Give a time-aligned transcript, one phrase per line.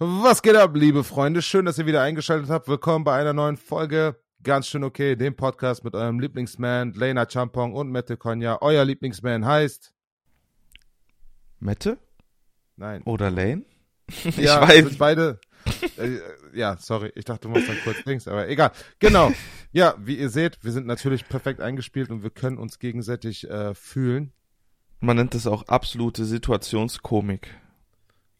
[0.00, 1.42] Was geht ab, liebe Freunde?
[1.42, 2.68] Schön, dass ihr wieder eingeschaltet habt.
[2.68, 4.14] Willkommen bei einer neuen Folge.
[4.44, 8.58] Ganz schön okay, dem Podcast mit eurem Lieblingsman, Lena Champong und Mette Konya.
[8.60, 9.92] Euer Lieblingsman heißt.
[11.58, 11.98] Mette?
[12.76, 13.02] Nein.
[13.06, 13.64] Oder Lane?
[14.06, 14.84] ich ja, weiß.
[14.84, 15.40] Sind beide.
[15.96, 16.20] Äh,
[16.54, 18.70] ja, sorry, ich dachte, du machst dann kurz links, aber egal.
[19.00, 19.32] Genau.
[19.72, 23.74] Ja, wie ihr seht, wir sind natürlich perfekt eingespielt und wir können uns gegenseitig äh,
[23.74, 24.32] fühlen.
[25.00, 27.52] Man nennt es auch absolute Situationskomik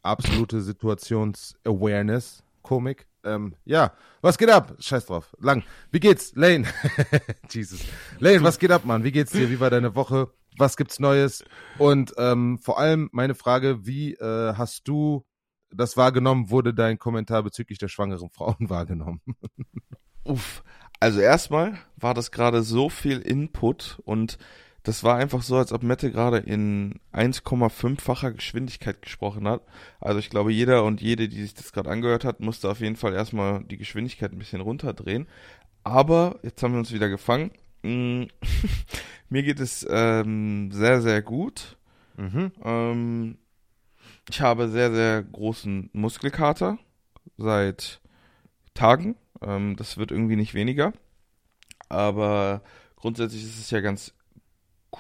[0.03, 3.07] absolute Situations-Awareness, Komik.
[3.25, 4.77] Ähm, ja, was geht ab?
[4.79, 5.36] Scheiß drauf.
[5.41, 5.63] Lang.
[5.91, 6.35] Wie geht's?
[6.35, 6.67] Lane.
[7.50, 7.81] Jesus.
[8.19, 9.05] Lane, was geht ab, Mann?
[9.05, 9.50] Wie geht's dir?
[9.50, 10.31] Wie war deine Woche?
[10.57, 11.45] Was gibt's Neues?
[11.79, 15.25] Und ähm, vor allem meine Frage, wie äh, hast du
[15.71, 16.50] das wahrgenommen?
[16.50, 19.21] Wurde dein Kommentar bezüglich der schwangeren Frauen wahrgenommen?
[20.25, 20.63] Uff.
[21.00, 24.39] Also erstmal war das gerade so viel Input und
[24.89, 29.61] das war einfach so, als ob Mette gerade in 1,5-facher Geschwindigkeit gesprochen hat.
[30.01, 32.97] Also ich glaube, jeder und jede, die sich das gerade angehört hat, musste auf jeden
[32.97, 35.28] Fall erstmal die Geschwindigkeit ein bisschen runterdrehen.
[35.84, 37.50] Aber jetzt haben wir uns wieder gefangen.
[37.83, 38.25] Mm,
[39.28, 41.77] mir geht es ähm, sehr, sehr gut.
[42.17, 42.50] Mhm.
[42.64, 43.39] Ähm,
[44.30, 46.78] ich habe sehr, sehr großen Muskelkater
[47.36, 48.00] seit
[48.73, 49.17] Tagen.
[49.42, 50.95] Ähm, das wird irgendwie nicht weniger.
[51.91, 52.62] Aber
[52.97, 54.14] grundsätzlich ist es ja ganz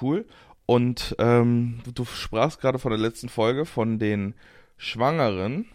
[0.00, 0.26] cool.
[0.66, 4.34] Und ähm, du sprachst gerade von der letzten Folge von den
[4.76, 5.66] Schwangeren.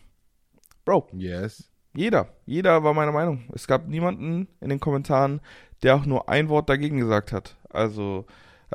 [0.86, 1.08] Bro.
[1.14, 1.70] Yes.
[1.96, 2.30] Jeder.
[2.46, 3.50] Jeder war meiner Meinung.
[3.54, 5.42] Es gab niemanden in den Kommentaren,
[5.82, 7.56] der auch nur ein Wort dagegen gesagt hat.
[7.70, 8.26] Also,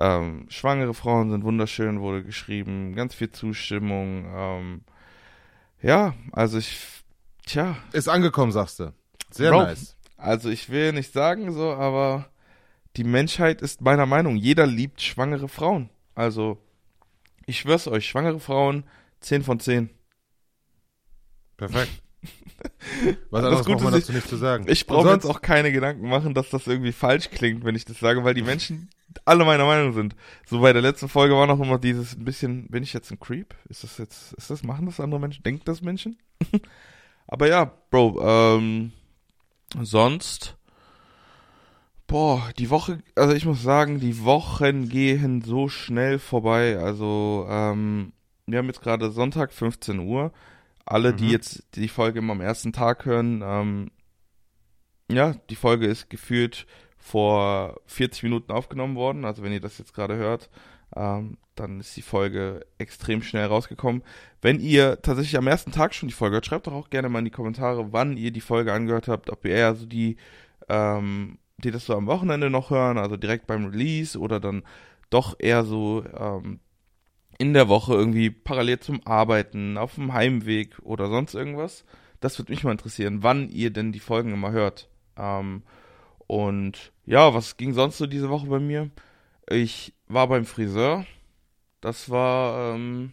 [0.01, 2.95] ähm, schwangere Frauen sind wunderschön, wurde geschrieben.
[2.95, 4.27] Ganz viel Zustimmung.
[4.33, 4.81] Ähm,
[5.83, 6.81] ja, also ich,
[7.47, 7.77] tja.
[7.93, 8.93] Ist angekommen, sagst du.
[9.31, 9.97] Sehr Bro, nice.
[10.17, 12.27] Also ich will nicht sagen so, aber
[12.99, 15.89] die Menschheit ist meiner Meinung, jeder liebt schwangere Frauen.
[16.17, 16.59] Also,
[17.47, 18.85] ich schwör's euch, schwangere Frauen,
[19.21, 19.91] 10 von 10.
[21.57, 22.03] Perfekt.
[23.31, 24.65] Was anderes braucht man dazu nicht zu sagen.
[24.69, 28.01] Ich brauche jetzt auch keine Gedanken machen, dass das irgendwie falsch klingt, wenn ich das
[28.01, 28.91] sage, weil die Menschen
[29.25, 30.17] alle meiner Meinung sind.
[30.45, 33.21] So bei der letzten Folge war noch immer dieses ein bisschen, bin ich jetzt ein
[33.21, 33.55] Creep?
[33.69, 35.45] Ist das jetzt, ist das, machen das andere Menschen?
[35.45, 36.19] Denken das Menschen?
[37.29, 38.93] Aber ja, Bro, ähm,
[39.81, 40.58] sonst
[42.09, 46.79] Boah, die Woche, also ich muss sagen, die Wochen gehen so schnell vorbei.
[46.79, 48.15] Also, ähm,
[48.47, 50.33] wir haben jetzt gerade Sonntag, 15 Uhr.
[50.87, 51.17] Alle, mhm.
[51.19, 53.91] die jetzt die Folge immer am ersten Tag hören, ähm,
[55.11, 56.67] ja, die Folge ist gefühlt
[56.97, 59.27] vor 40 Minuten aufgenommen worden.
[59.27, 60.49] Also wenn ihr das jetzt gerade hört,
[60.97, 64.03] ähm, dann ist die Folge extrem schnell rausgekommen.
[64.41, 67.19] Wenn ihr tatsächlich am ersten Tag schon die Folge hört, schreibt doch auch gerne mal
[67.19, 70.17] in die Kommentare, wann ihr die Folge angehört habt, ob ihr eher so die
[70.71, 74.63] ähm, die das so am Wochenende noch hören, also direkt beim Release oder dann
[75.11, 76.61] doch eher so ähm,
[77.39, 81.85] in der Woche irgendwie parallel zum Arbeiten, auf dem Heimweg oder sonst irgendwas.
[82.21, 84.89] Das würde mich mal interessieren, wann ihr denn die Folgen immer hört.
[85.17, 85.63] Ähm,
[86.27, 88.91] und ja, was ging sonst so diese Woche bei mir?
[89.49, 91.07] Ich war beim Friseur.
[91.81, 93.13] Das war, ähm,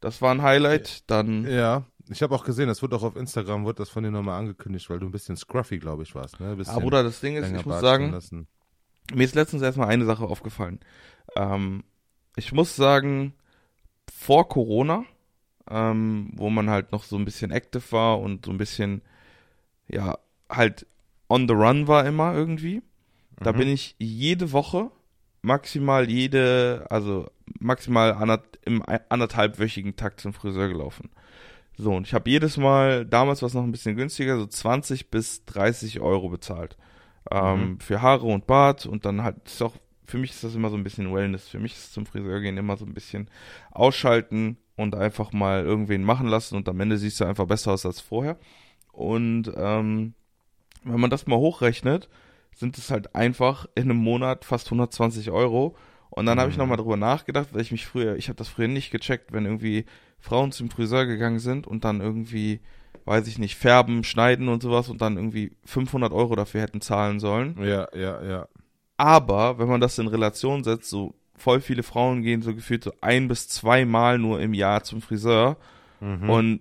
[0.00, 1.10] das war ein Highlight.
[1.10, 1.84] Dann ja.
[2.10, 4.90] Ich habe auch gesehen, das wird auch auf Instagram, wird das von dir nochmal angekündigt,
[4.90, 6.40] weil du ein bisschen scruffy, glaube ich, warst.
[6.40, 6.56] Ne?
[6.66, 8.12] Ah, Bruder, das Ding ist, ich muss sagen,
[9.14, 10.80] mir ist letztens erstmal eine Sache aufgefallen.
[11.36, 11.84] Ähm,
[12.36, 13.34] ich muss sagen,
[14.12, 15.04] vor Corona,
[15.70, 19.02] ähm, wo man halt noch so ein bisschen active war und so ein bisschen,
[19.88, 20.86] ja, halt
[21.28, 22.76] on the run war immer irgendwie.
[22.76, 23.44] Mhm.
[23.44, 24.90] Da bin ich jede Woche,
[25.42, 31.10] maximal jede, also maximal anderth im anderthalbwöchigen Takt zum Friseur gelaufen.
[31.80, 35.10] So, und ich habe jedes Mal, damals war es noch ein bisschen günstiger, so 20
[35.10, 36.76] bis 30 Euro bezahlt.
[37.30, 37.80] Ähm, mhm.
[37.80, 39.74] Für Haare und Bart und dann halt, ist auch,
[40.04, 41.48] für mich ist das immer so ein bisschen Wellness.
[41.48, 43.30] Für mich ist zum Friseur gehen immer so ein bisschen
[43.70, 47.86] ausschalten und einfach mal irgendwen machen lassen und am Ende siehst du einfach besser aus
[47.86, 48.36] als vorher.
[48.92, 50.12] Und ähm,
[50.84, 52.10] wenn man das mal hochrechnet,
[52.54, 55.76] sind es halt einfach in einem Monat fast 120 Euro.
[56.10, 56.40] Und dann mhm.
[56.40, 59.32] habe ich nochmal drüber nachgedacht, weil ich mich früher, ich habe das früher nicht gecheckt,
[59.32, 59.86] wenn irgendwie
[60.18, 62.60] Frauen zum Friseur gegangen sind und dann irgendwie,
[63.04, 67.20] weiß ich nicht, färben, schneiden und sowas und dann irgendwie 500 Euro dafür hätten zahlen
[67.20, 67.56] sollen.
[67.62, 68.48] Ja, ja, ja.
[68.96, 72.92] Aber wenn man das in Relation setzt, so voll viele Frauen gehen so gefühlt so
[73.00, 75.56] ein bis zwei Mal nur im Jahr zum Friseur
[76.00, 76.28] mhm.
[76.28, 76.60] und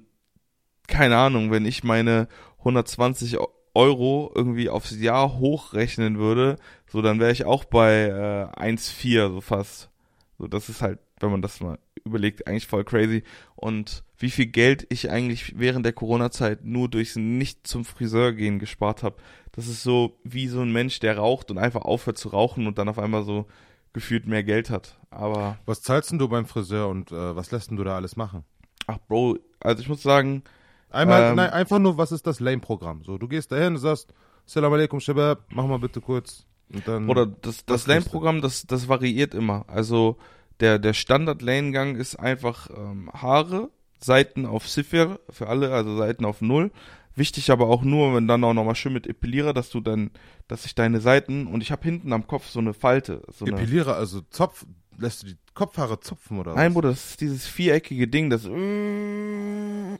[0.88, 2.28] keine Ahnung, wenn ich meine
[2.60, 3.38] 120
[3.80, 9.42] Euro irgendwie aufs Jahr hochrechnen würde, so dann wäre ich auch bei äh, 1,4 so
[9.42, 9.90] fast.
[10.38, 13.24] So, das ist halt, wenn man das mal überlegt, eigentlich voll crazy.
[13.56, 18.60] Und wie viel Geld ich eigentlich während der Corona-Zeit nur durchs Nicht zum Friseur gehen
[18.60, 19.16] gespart habe.
[19.54, 22.78] Das ist so wie so ein Mensch, der raucht und einfach aufhört zu rauchen und
[22.78, 23.48] dann auf einmal so
[23.94, 25.00] gefühlt mehr Geld hat.
[25.10, 25.58] Aber.
[25.66, 28.44] Was zahlst denn du beim Friseur und äh, was lässt denn du da alles machen?
[28.88, 30.44] Ach, Bro, also ich muss sagen,
[30.90, 33.04] Einmal, Ähm, nein, einfach nur, was ist das Lane-Programm?
[33.04, 34.14] So, du gehst dahin, sagst,
[34.46, 36.46] Salam alaikum, Shabab, mach mal bitte kurz.
[36.74, 37.10] Und dann.
[37.10, 39.66] Oder das, das Lane-Programm, das, das variiert immer.
[39.68, 40.18] Also
[40.60, 43.70] der, der Standard-Lane-Gang ist einfach ähm, Haare,
[44.00, 46.72] Seiten auf Ziffer für alle, also Seiten auf Null.
[47.16, 50.12] Wichtig aber auch nur, wenn dann auch nochmal schön mit Epilierer, dass du dann,
[50.48, 53.24] dass sich deine Seiten, und ich habe hinten am Kopf so eine Falte.
[53.32, 54.66] So eine, Epilierer, also Zopf,
[55.00, 56.74] lässt du die Kopfhaare zupfen oder Nein, was?
[56.74, 58.44] Bruder, das ist dieses viereckige Ding, das.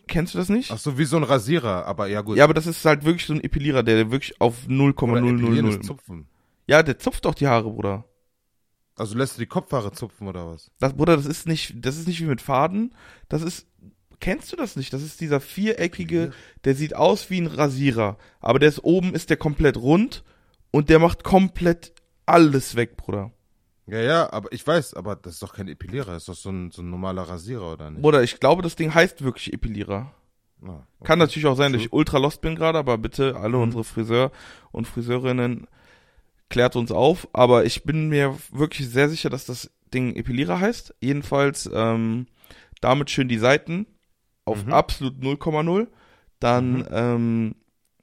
[0.08, 0.72] Kennst du das nicht?
[0.72, 2.38] Ach so, wie so ein Rasierer, aber ja gut.
[2.38, 5.84] Ja, aber das ist halt wirklich so ein Epilierer, der wirklich auf Oder epilieren ist
[5.84, 5.86] 0,000.
[5.86, 6.28] Zupfen.
[6.68, 8.06] Ja, der zupft doch die Haare, Bruder.
[8.96, 10.72] Also lässt du die Kopfhaare zupfen oder was?
[10.80, 12.94] Das, Bruder, das ist nicht, das ist nicht wie mit Faden.
[13.30, 13.66] Das ist,
[14.20, 14.92] kennst du das nicht?
[14.92, 16.32] Das ist dieser viereckige,
[16.66, 18.18] der sieht aus wie ein Rasierer.
[18.42, 20.24] Aber der ist oben, ist der komplett rund
[20.72, 21.94] und der macht komplett
[22.26, 23.32] alles weg, Bruder.
[23.92, 26.50] Ja, ja, aber ich weiß, aber das ist doch kein Epilierer, das ist doch so
[26.50, 28.02] ein, so ein normaler Rasierer, oder nicht?
[28.02, 30.12] Bruder, ich glaube, das Ding heißt wirklich Epilierer.
[30.62, 30.84] Ah, okay.
[31.06, 33.64] Kann natürlich auch sein, dass ich ultra lost bin gerade, aber bitte alle Mhm.
[33.64, 34.32] unsere Friseur
[34.72, 35.68] und Friseurinnen
[36.50, 37.28] klärt uns auf.
[37.34, 40.96] Aber ich bin mir wirklich sehr sicher, dass das Ding Epilierer heißt.
[41.00, 42.28] Jedenfalls ähm,
[42.82, 43.86] damit schön die Seiten
[44.46, 44.74] auf Mhm.
[44.74, 45.88] absolut 0,0.
[46.40, 46.86] Dann Mhm.
[46.92, 47.56] ähm,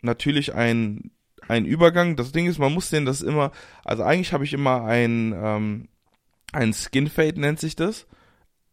[0.03, 1.11] natürlich ein,
[1.48, 2.16] ein Übergang.
[2.16, 3.52] Das Ding ist, man muss den das immer,
[3.84, 5.88] also eigentlich habe ich immer ein, ähm,
[6.52, 8.06] ein Skin Fade nennt sich das.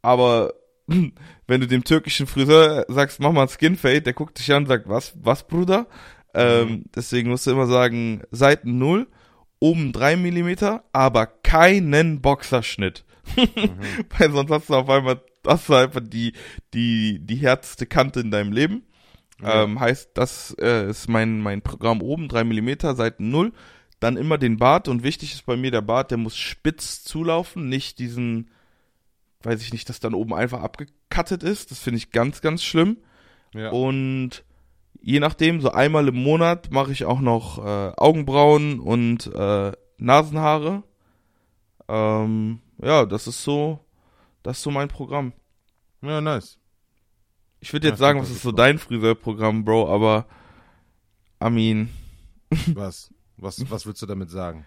[0.01, 0.53] Aber
[0.87, 4.63] wenn du dem türkischen Friseur sagst, mach mal ein Skin Fade, der guckt dich an
[4.63, 5.87] und sagt, was, was, Bruder?
[6.33, 9.07] Ähm, deswegen musst du immer sagen, Seiten 0,
[9.59, 13.05] oben 3 Millimeter, aber keinen Boxerschnitt.
[14.17, 16.33] Weil sonst hast du auf einmal, hast du einfach die,
[16.73, 18.83] die, die härteste Kante in deinem Leben.
[19.41, 19.63] Ja.
[19.63, 23.51] Ähm, heißt, das äh, ist mein, mein Programm oben, 3 Millimeter, Seiten 0.
[23.99, 27.69] Dann immer den Bart und wichtig ist bei mir der Bart, der muss spitz zulaufen,
[27.69, 28.49] nicht diesen,
[29.41, 31.71] weiß ich nicht, dass dann oben einfach abgekattet ist.
[31.71, 32.97] Das finde ich ganz, ganz schlimm.
[33.53, 33.69] ja.
[33.69, 34.43] Und
[35.01, 40.83] je nachdem, so einmal im Monat mache ich auch noch äh, Augenbrauen und äh, Nasenhaare.
[41.87, 43.79] Ähm, ja, das ist so,
[44.41, 45.33] das ist so mein Programm.
[46.01, 46.57] ja, nice.
[47.63, 50.25] Ich würde jetzt Ja, sagen, was ist so dein Friseurprogramm, Bro, aber
[51.41, 51.89] I mean,
[52.73, 53.09] Was?
[53.37, 54.65] Was, was willst du damit sagen?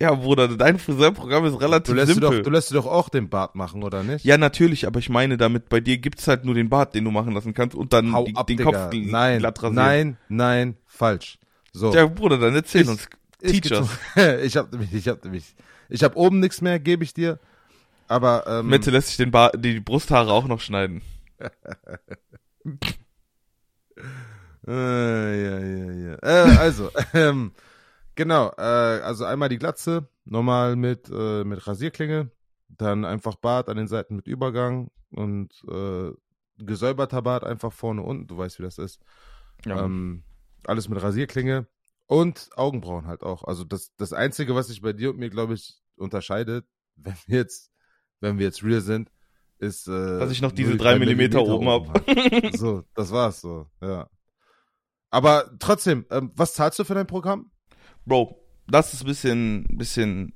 [0.00, 2.38] ja, Bruder, dein Friseurprogramm ist Du relativ lässt, dir simpel.
[2.38, 4.24] doch, du lässt dir doch auch den Bart machen, oder nicht?
[4.24, 7.12] ja, natürlich, aber ich meine damit, bei dir gibt's halt nur den Bart, den du
[7.12, 8.70] machen lassen kannst und dann Hau die, ab, den Digga.
[8.70, 9.74] Kopf nein, glatt rasieren.
[9.76, 11.38] nein, nein, falsch.
[11.72, 11.94] So.
[11.94, 13.08] Ja, Bruder, dann erzähl Ich- uns.
[13.40, 13.88] Ich, Teach us.
[14.44, 15.54] ich hab nämlich, ich hab nämlich,
[15.88, 17.38] ich hab oben nichts mehr, gebe ich dir.
[18.08, 21.02] Aber, ähm, Mette lässt sich den Bar die Brusthaare auch noch schneiden.
[24.66, 26.14] Äh, ja, ja, ja.
[26.22, 27.52] Äh, also, ähm,
[28.14, 32.30] genau, äh, also einmal die Glatze, normal mit, äh, mit Rasierklinge,
[32.68, 36.12] dann einfach Bart an den Seiten mit Übergang und äh,
[36.58, 39.00] gesäuberter Bart einfach vorne unten, du weißt, wie das ist.
[39.66, 40.22] Ähm,
[40.64, 41.66] alles mit Rasierklinge
[42.06, 43.44] und Augenbrauen halt auch.
[43.44, 46.66] Also das, das Einzige, was sich bei dir und mir, glaube ich, unterscheidet,
[46.96, 47.72] wenn wir jetzt,
[48.20, 49.10] wenn wir jetzt real sind,
[49.62, 52.02] ist, äh, Dass ich noch diese nur die drei drei Millimeter oben hab.
[52.56, 54.08] So, das war's so, ja.
[55.10, 57.50] Aber trotzdem, ähm, was zahlst du für dein Programm?
[58.04, 60.34] Bro, das ist ein bisschen, bisschen,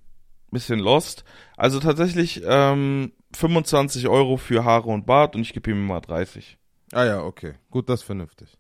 [0.51, 1.25] bisschen lost.
[1.57, 6.59] Also tatsächlich ähm, 25 Euro für Haare und Bart und ich gebe ihm mal 30.
[6.93, 7.55] Ah ja, okay.
[7.71, 8.57] Gut, das ist vernünftig.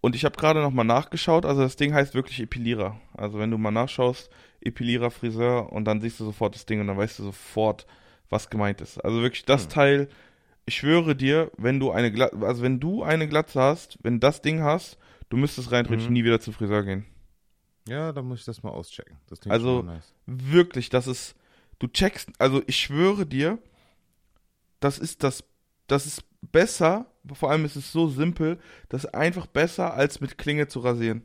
[0.00, 3.00] Und ich habe gerade noch mal nachgeschaut, also das Ding heißt wirklich Epilierer.
[3.14, 6.86] Also wenn du mal nachschaust, Epilierer, Friseur und dann siehst du sofort das Ding und
[6.86, 7.86] dann weißt du sofort,
[8.32, 8.98] was gemeint ist.
[9.04, 9.68] Also wirklich das Hm.
[9.70, 10.08] Teil,
[10.66, 14.42] ich schwöre dir, wenn du eine Glatze, also wenn du eine Glatze hast, wenn das
[14.42, 14.98] Ding hast,
[15.28, 16.12] du müsstest rein Mhm.
[16.12, 17.04] nie wieder zum Friseur gehen.
[17.88, 19.16] Ja, dann muss ich das mal auschecken.
[19.28, 20.14] Das Also- nice.
[20.26, 21.34] Wirklich, das ist,
[21.78, 23.58] du checkst, also ich schwöre dir,
[24.80, 25.44] das ist das,
[25.88, 28.58] das ist besser, vor allem ist es so simpel,
[28.88, 31.24] das ist einfach besser, als mit Klinge zu rasieren.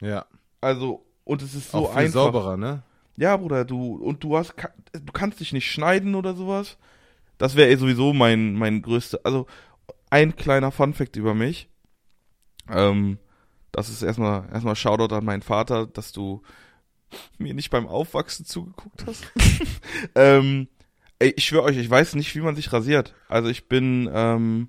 [0.00, 0.26] Ja,
[0.60, 2.12] Also, und es ist so auch viel einfach.
[2.12, 2.82] sauberer, ne?
[3.16, 4.54] Ja, Bruder, du, und du hast,
[4.92, 6.76] du kannst dich nicht schneiden oder sowas.
[7.38, 9.46] Das wäre eh sowieso mein, mein größter, also
[10.10, 11.68] ein kleiner Funfact über mich.
[12.70, 13.18] Ähm,
[13.72, 16.42] das ist erstmal, erstmal Shoutout an meinen Vater, dass du
[17.38, 19.24] mir nicht beim Aufwachsen zugeguckt hast.
[20.14, 20.68] ähm,
[21.18, 23.14] ey, ich schwöre euch, ich weiß nicht, wie man sich rasiert.
[23.28, 24.68] Also ich bin, ähm,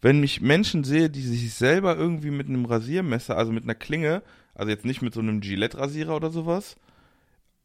[0.00, 4.22] wenn mich Menschen sehe, die sich selber irgendwie mit einem Rasiermesser, also mit einer Klinge,
[4.54, 6.76] also jetzt nicht mit so einem Gillette-Rasierer oder sowas,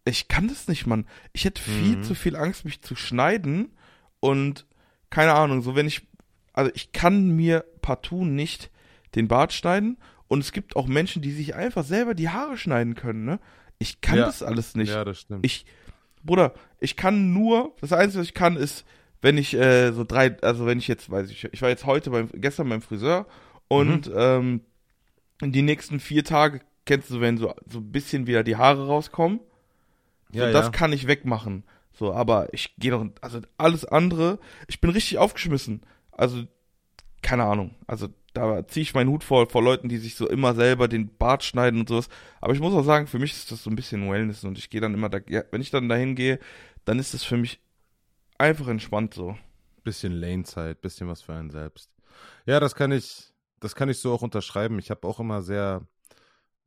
[0.06, 1.06] ich kann das nicht, Mann.
[1.34, 2.04] Ich hätte viel Mhm.
[2.04, 3.72] zu viel Angst, mich zu schneiden
[4.20, 4.66] und
[5.10, 6.08] keine Ahnung, so wenn ich,
[6.54, 8.70] also ich kann mir partout nicht
[9.16, 12.96] den Bart schneiden und es gibt auch Menschen, die sich einfach selber die Haare schneiden
[12.96, 13.40] können, ne?
[13.80, 14.26] Ich kann Ja.
[14.26, 14.90] das alles nicht.
[14.94, 15.46] Ja, das stimmt.
[15.46, 15.66] Ich,
[16.24, 18.86] Bruder, ich kann nur, das Einzige, was ich kann, ist,
[19.22, 22.10] wenn ich äh, so drei, also wenn ich jetzt, weiß ich, ich war jetzt heute
[22.12, 23.28] beim, gestern beim Friseur
[23.68, 24.62] Und ähm,
[25.44, 29.40] die nächsten vier Tage kennst du, wenn so, so ein bisschen wieder die Haare rauskommen.
[30.34, 30.72] So, Ja, das ja.
[30.72, 31.64] kann ich wegmachen.
[31.94, 35.82] So, aber ich gehe doch, also alles andere, ich bin richtig aufgeschmissen.
[36.12, 36.44] Also,
[37.22, 37.76] keine Ahnung.
[37.86, 41.16] Also, da ziehe ich meinen Hut vor, vor Leuten, die sich so immer selber den
[41.18, 42.08] Bart schneiden und sowas.
[42.40, 44.70] Aber ich muss auch sagen, für mich ist das so ein bisschen Wellness und ich
[44.70, 46.40] gehe dann immer da, ja, wenn ich dann dahin gehe,
[46.86, 47.60] dann ist das für mich
[48.38, 49.38] einfach entspannt so.
[49.84, 51.90] Bisschen Lane-Zeit, bisschen was für einen selbst.
[52.46, 54.80] Ja, das kann ich, das kann ich so auch unterschreiben.
[54.80, 55.86] Ich habe auch immer sehr,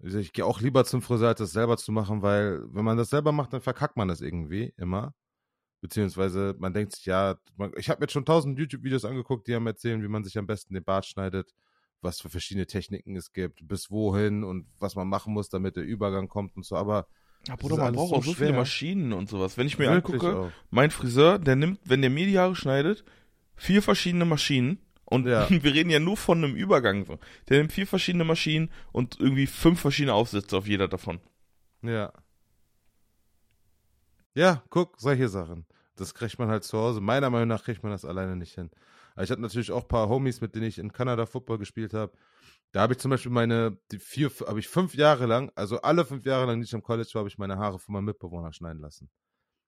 [0.04, 3.10] ich gehe auch lieber zum Friseur, als das selber zu machen, weil wenn man das
[3.10, 5.14] selber macht, dann verkackt man das irgendwie immer.
[5.80, 7.36] Beziehungsweise man denkt sich, ja,
[7.76, 10.46] ich habe mir jetzt schon tausend YouTube-Videos angeguckt, die einem erzählen, wie man sich am
[10.46, 11.54] besten den Bart schneidet,
[12.00, 15.84] was für verschiedene Techniken es gibt, bis wohin und was man machen muss, damit der
[15.84, 16.76] Übergang kommt und so.
[16.76, 17.06] Aber
[17.46, 18.58] Ja, Bruder, man braucht so auch so viele schwer.
[18.58, 19.56] Maschinen und sowas.
[19.56, 20.50] Wenn ich mir wirklich angucke, auch.
[20.70, 23.04] mein Friseur, der nimmt, wenn der mir die Haare schneidet,
[23.56, 24.78] vier verschiedene Maschinen.
[25.04, 25.48] Und Ja.
[25.50, 27.18] wir reden ja nur von einem Übergang.
[27.48, 31.20] Der nimmt vier verschiedene Maschinen und irgendwie fünf verschiedene Aufsätze auf jeder davon.
[31.82, 32.12] Ja.
[34.34, 35.66] Ja, guck, solche Sachen.
[35.96, 37.00] Das kriegt man halt zu Hause.
[37.00, 38.70] Meiner Meinung nach kriegt man das alleine nicht hin.
[39.14, 41.94] Aber ich hatte natürlich auch ein paar Homies, mit denen ich in Kanada Football gespielt
[41.94, 42.12] habe.
[42.72, 46.04] Da habe ich zum Beispiel meine, die vier, habe ich fünf Jahre lang, also alle
[46.04, 48.52] fünf Jahre lang, die ich am College war, habe ich meine Haare von meinem Mitbewohner
[48.52, 49.08] schneiden lassen.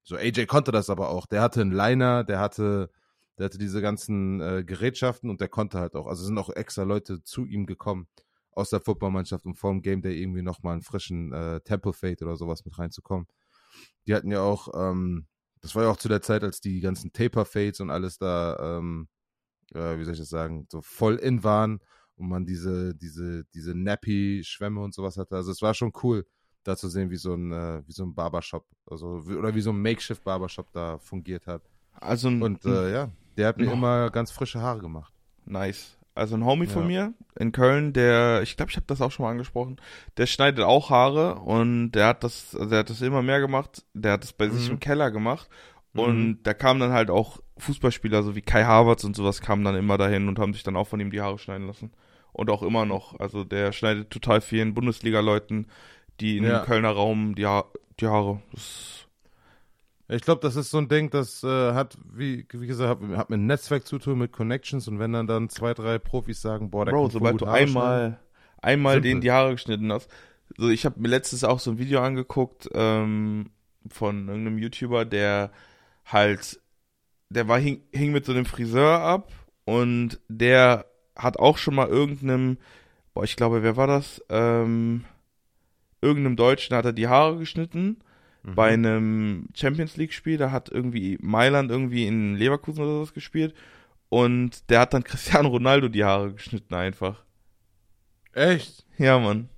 [0.02, 1.26] So, AJ konnte das aber auch.
[1.26, 2.90] Der hatte einen Liner, der hatte,
[3.38, 6.06] der hatte diese ganzen äh, Gerätschaften und der konnte halt auch.
[6.06, 8.08] Also sind auch extra Leute zu ihm gekommen
[8.52, 12.24] aus der Footballmannschaft, um vor dem Game Day irgendwie nochmal einen frischen äh, Temple Fade
[12.24, 13.26] oder sowas mit reinzukommen.
[14.06, 15.26] Die hatten ja auch, ähm,
[15.60, 18.78] das war ja auch zu der Zeit, als die ganzen Taper Fades und alles da,
[18.78, 19.08] ähm,
[19.74, 21.80] äh, wie soll ich das sagen, so voll in waren
[22.16, 25.36] und man diese, diese, diese Nappy-Schwämme und sowas hatte.
[25.36, 26.26] Also es war schon cool,
[26.64, 29.70] da zu sehen, wie so ein, äh, wie so ein Barbershop, also oder wie so
[29.70, 31.62] ein Makeshift Barbershop da fungiert hat.
[31.92, 33.72] Also ein, Und äh, ja, der hat mir Ja.
[33.72, 35.12] immer ganz frische Haare gemacht.
[35.44, 35.92] nice.
[36.14, 37.08] Also ein Homie von Ja.
[37.08, 39.76] mir in Köln, der, ich glaube, ich habe das auch schon mal angesprochen,
[40.16, 43.84] der schneidet auch Haare und der hat das, also der hat das immer mehr gemacht.
[43.92, 44.74] Der hat das bei sich Mhm.
[44.76, 45.46] im Keller gemacht.
[45.92, 46.00] Mhm.
[46.00, 49.76] Und da kamen dann halt auch Fußballspieler, so wie Kai Havertz und sowas, kamen dann
[49.76, 51.92] immer dahin und haben sich dann auch von ihm die Haare schneiden lassen.
[52.32, 53.20] Und auch immer noch.
[53.20, 55.66] Also der schneidet total vielen Bundesliga-Leuten,
[56.20, 56.60] die in Ja.
[56.60, 57.64] dem Kölner Raum die, ha
[58.00, 58.40] die Haare.
[58.52, 59.05] Das
[60.08, 63.30] Ich glaube, das ist so ein Ding, das äh, hat, wie, wie gesagt, hat, hat
[63.30, 66.84] mit Netzwerk zu tun, mit Connections und wenn dann dann zwei, drei Profis sagen, boah,
[66.84, 67.76] der Bro, sobald du Haare schneiden.
[67.76, 68.20] einmal,
[68.62, 69.10] einmal Simpel.
[69.10, 70.08] denen die Haare geschnitten hast.
[70.56, 73.50] So, ich habe mir letztens auch so ein Video angeguckt ähm,
[73.90, 75.50] von irgendeinem YouTuber, der
[76.04, 76.60] halt,
[77.28, 79.32] der war hing, hing mit so einem Friseur ab
[79.64, 80.86] und der
[81.16, 82.58] hat auch schon mal irgendeinem,
[83.12, 84.22] boah, ich glaube, wer war das?
[84.28, 85.04] Ähm,
[86.00, 87.98] irgendeinem Deutschen hat er die Haare geschnitten
[88.46, 88.54] Mhm.
[88.54, 93.54] bei einem Champions League Spiel, da hat irgendwie Mailand irgendwie in Leverkusen oder sowas gespielt
[94.08, 97.24] und der hat dann Cristiano Ronaldo die Haare geschnitten einfach.
[98.32, 98.86] Echt?
[98.98, 99.48] Ja, Mann.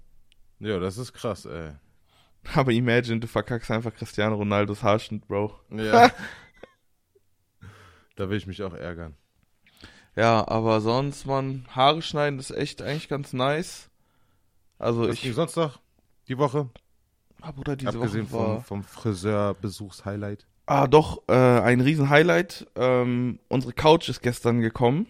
[0.59, 1.73] Ja, das ist krass, ey.
[2.55, 5.61] Aber imagine, du verkackst einfach Cristiano Ronaldos Haarschnitt, Bro.
[5.71, 6.11] Ja.
[8.17, 9.17] da will ich mich auch ärgern.
[10.17, 13.91] Ja, aber sonst, Mann, Haare schneiden ist echt eigentlich ganz nice.
[14.79, 15.79] Also Was ich, ging sonst noch
[16.29, 16.71] die Woche?
[17.43, 20.47] Ah, Bruder, diese Abgesehen Woche war, vom, vom Friseur-Besuchs-Highlight.
[20.67, 22.67] ah, doch, äh, ein riesen Highlight.
[22.77, 25.07] Ähm, unsere Couch ist gestern gekommen.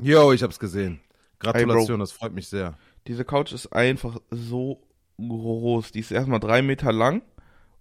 [0.00, 1.00] Yo, ich hab's gesehen.
[1.38, 2.02] Gratulation, Bro.
[2.04, 2.74] das freut mich sehr.
[3.06, 4.82] Diese Couch ist einfach so
[5.18, 5.92] groß.
[5.92, 7.22] Die ist erstmal drei Meter lang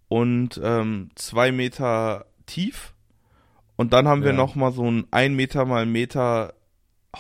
[0.08, 2.94] und ähm, zwei Meter tief.
[3.76, 4.38] Und dann haben wir Ja.
[4.38, 6.54] noch mal so einen ein Meter mal Meter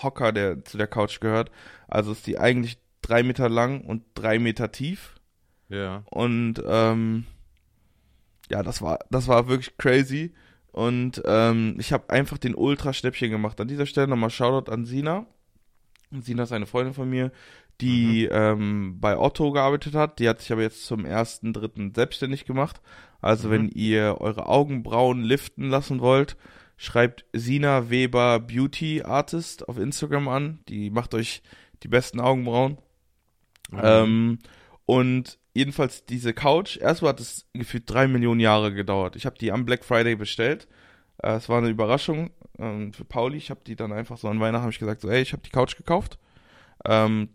[0.01, 1.51] Hocker, der zu der Couch gehört.
[1.87, 5.14] Also ist die eigentlich drei Meter lang und drei Meter tief.
[5.69, 6.03] Ja.
[6.09, 7.25] Und ähm,
[8.49, 10.33] ja, das war, das war wirklich crazy.
[10.71, 13.59] Und ähm, ich habe einfach den Ultra-Schnäppchen gemacht.
[13.61, 15.25] An dieser Stelle nochmal Shoutout an Sina.
[16.11, 17.31] Sina ist eine Freundin von mir,
[17.81, 20.19] die ähm, bei Otto gearbeitet hat.
[20.19, 22.81] Die hat sich aber jetzt zum ersten, dritten selbstständig gemacht.
[23.21, 23.51] Also Mhm.
[23.53, 26.37] wenn ihr eure Augenbrauen liften lassen wollt,
[26.77, 30.59] schreibt Sina Weber Beauty Artist auf Instagram an.
[30.67, 31.41] Die macht euch
[31.83, 32.77] die besten Augenbrauen.
[33.71, 33.79] Mhm.
[33.81, 34.39] Ähm,
[34.85, 39.15] und jedenfalls diese Couch, erstmal hat es gefühlt drei Millionen Jahre gedauert.
[39.15, 40.67] Ich habe die am Black Friday bestellt.
[41.23, 43.37] Äh, es war eine Überraschung ähm, für Pauli.
[43.37, 45.43] Ich habe die dann einfach so an Weihnachten habe ich gesagt, so, ey, ich habe
[45.43, 46.19] die Couch gekauft.
[46.85, 47.29] Ähm,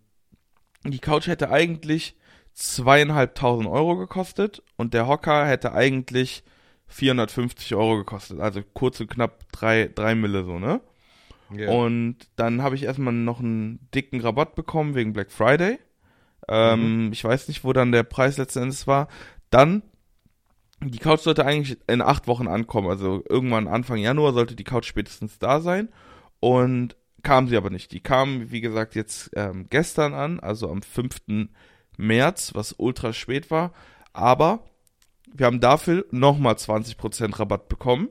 [0.84, 2.14] die Couch hätte eigentlich
[2.52, 6.44] zweieinhalbtausend Euro gekostet und der Hocker hätte eigentlich
[6.88, 8.38] 450 Euro gekostet.
[8.38, 10.82] Also kurz und knapp drei, drei Mille so, ne?
[11.54, 11.70] ja.
[11.70, 15.78] Und dann habe ich erstmal noch einen dicken Rabatt bekommen wegen Black Friday.
[16.48, 19.08] Ähm, Ich weiß nicht, wo dann der Preis letzten Endes war.
[19.50, 19.82] Dann,
[20.82, 22.88] die Couch sollte eigentlich in acht Wochen ankommen.
[22.88, 25.88] Also irgendwann Anfang Januar sollte die Couch spätestens da sein.
[26.40, 27.92] Und kam sie aber nicht.
[27.92, 31.48] Die kam, wie gesagt, jetzt ähm, gestern an, also am 5.
[31.98, 33.72] März, was ultra spät war.
[34.12, 34.64] Aber
[35.32, 38.08] wir haben dafür nochmal 20% Rabatt bekommen.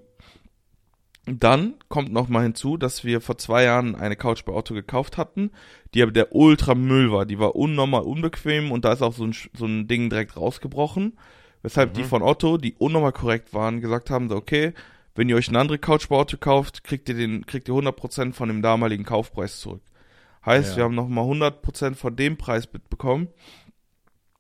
[1.38, 5.52] Dann kommt nochmal hinzu, dass wir vor zwei Jahren eine Couch bei Otto gekauft hatten,
[5.94, 7.26] die aber der ultra Müll war.
[7.26, 11.18] Die war unnormal unbequem und da ist auch so ein, so ein Ding direkt rausgebrochen.
[11.62, 11.94] Weshalb mhm.
[11.96, 14.74] die von Otto, die unnormal korrekt waren, gesagt haben, so, okay,
[15.14, 18.34] wenn ihr euch eine andere Couch bei Otto kauft, kriegt ihr den, kriegt ihr 100%
[18.34, 19.82] von dem damaligen Kaufpreis zurück.
[20.46, 20.78] Heißt, ja.
[20.78, 23.28] wir haben nochmal 100% von dem Preis bekommen.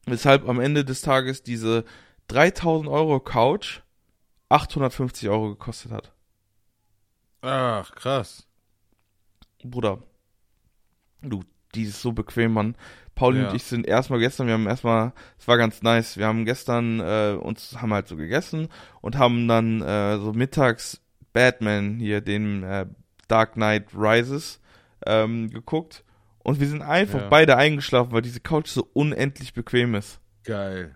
[0.05, 1.83] Weshalb am Ende des Tages diese
[2.29, 3.81] 3000 Euro Couch
[4.47, 6.13] 850 Euro gekostet hat.
[7.41, 8.47] Ach, krass.
[9.63, 10.03] Bruder.
[11.21, 11.43] Du,
[11.75, 12.75] die ist so bequem, Mann.
[13.15, 13.49] Pauli ja.
[13.49, 17.01] und ich sind erstmal gestern, wir haben erstmal, es war ganz nice, wir haben gestern
[17.01, 18.69] äh, uns, haben halt so gegessen
[19.01, 21.01] und haben dann äh, so mittags
[21.33, 22.85] Batman hier, den äh,
[23.27, 24.61] Dark Knight Rises,
[25.05, 26.05] ähm, geguckt
[26.39, 27.27] und wir sind einfach ja.
[27.27, 30.21] beide eingeschlafen, weil diese Couch so unendlich bequem ist.
[30.45, 30.95] Geil.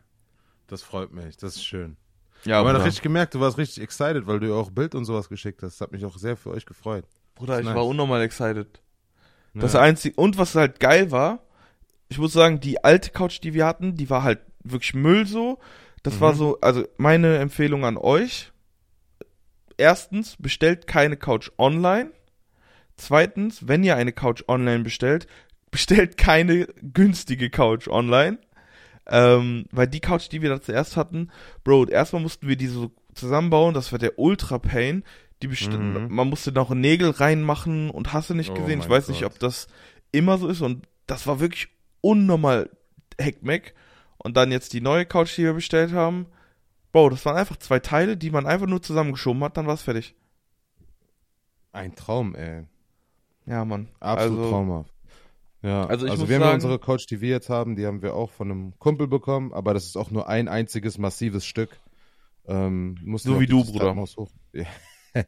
[0.68, 1.98] Das freut mich, das ist schön.
[2.46, 5.06] Ja, aber man hat richtig gemerkt, du warst richtig excited, weil du auch Bild und
[5.06, 5.76] sowas geschickt hast.
[5.76, 7.06] Das hat mich auch sehr für euch gefreut.
[7.36, 7.76] Bruder, ich nice.
[7.76, 8.82] war unnormal excited.
[9.54, 9.82] Das ja.
[9.82, 11.40] einzige, und was halt geil war,
[12.10, 15.60] ich muss sagen, die alte Couch, die wir hatten, die war halt wirklich Müll so.
[16.02, 16.22] Das mhm.
[16.22, 18.52] war so, also meine Empfehlung an euch.
[19.78, 22.12] Erstens, bestellt keine Couch online.
[22.98, 25.28] Zweitens, wenn ihr eine Couch online bestellt,
[25.72, 28.38] bestellt keine günstige Couch online.
[29.08, 31.30] Ähm, weil die Couch, die wir da zuerst hatten,
[31.64, 35.04] Bro, erstmal mussten wir die so zusammenbauen, das war der Ultra Pain.
[35.42, 36.08] Die mhm.
[36.10, 38.80] Man musste noch Nägel reinmachen und hast du nicht oh gesehen.
[38.80, 39.16] Ich weiß Gott.
[39.16, 39.68] nicht, ob das
[40.14, 41.68] immer so ist und das war wirklich
[42.00, 42.70] unnormal
[43.20, 43.74] Heckmeck.
[44.18, 46.28] Und dann jetzt die neue Couch, die wir bestellt haben.
[46.94, 49.82] Bro, das waren einfach zwei Teile, die man einfach nur zusammengeschoben hat, dann war es
[49.82, 50.16] fertig.
[51.74, 52.66] Ein Traum, ey.
[53.46, 53.90] Ja, Mann.
[54.00, 54.93] Absolut also, traumhaft.
[55.64, 58.16] Ja, also, also wir sagen, haben unsere Couch, die wir jetzt haben, die haben wir
[58.16, 61.80] auch von einem Kumpel bekommen, aber das ist auch nur ein einziges massives Stück.
[62.46, 63.96] Ähm, so wie du, Bruder.
[65.16, 65.26] Ja.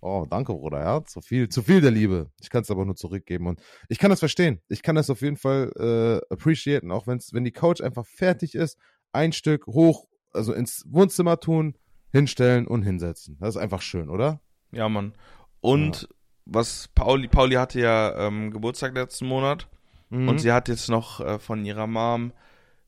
[0.00, 0.80] oh, danke, Bruder.
[0.80, 2.30] Ja, zu viel, zu viel der Liebe.
[2.40, 4.60] Ich kann es aber nur zurückgeben und ich kann das verstehen.
[4.68, 8.54] Ich kann das auf jeden Fall äh, appreciaten, auch wenn's, wenn die Couch einfach fertig
[8.54, 8.78] ist,
[9.12, 11.76] ein Stück hoch, also ins Wohnzimmer tun,
[12.12, 13.36] hinstellen und hinsetzen.
[13.40, 14.40] Das ist einfach schön, oder?
[14.70, 15.14] Ja, Mann.
[15.60, 16.08] Und ja.
[16.44, 19.68] was Pauli, Pauli hatte ja ähm, Geburtstag letzten Monat
[20.14, 20.28] Mhm.
[20.28, 22.32] Und sie hat jetzt noch äh, von ihrer Mom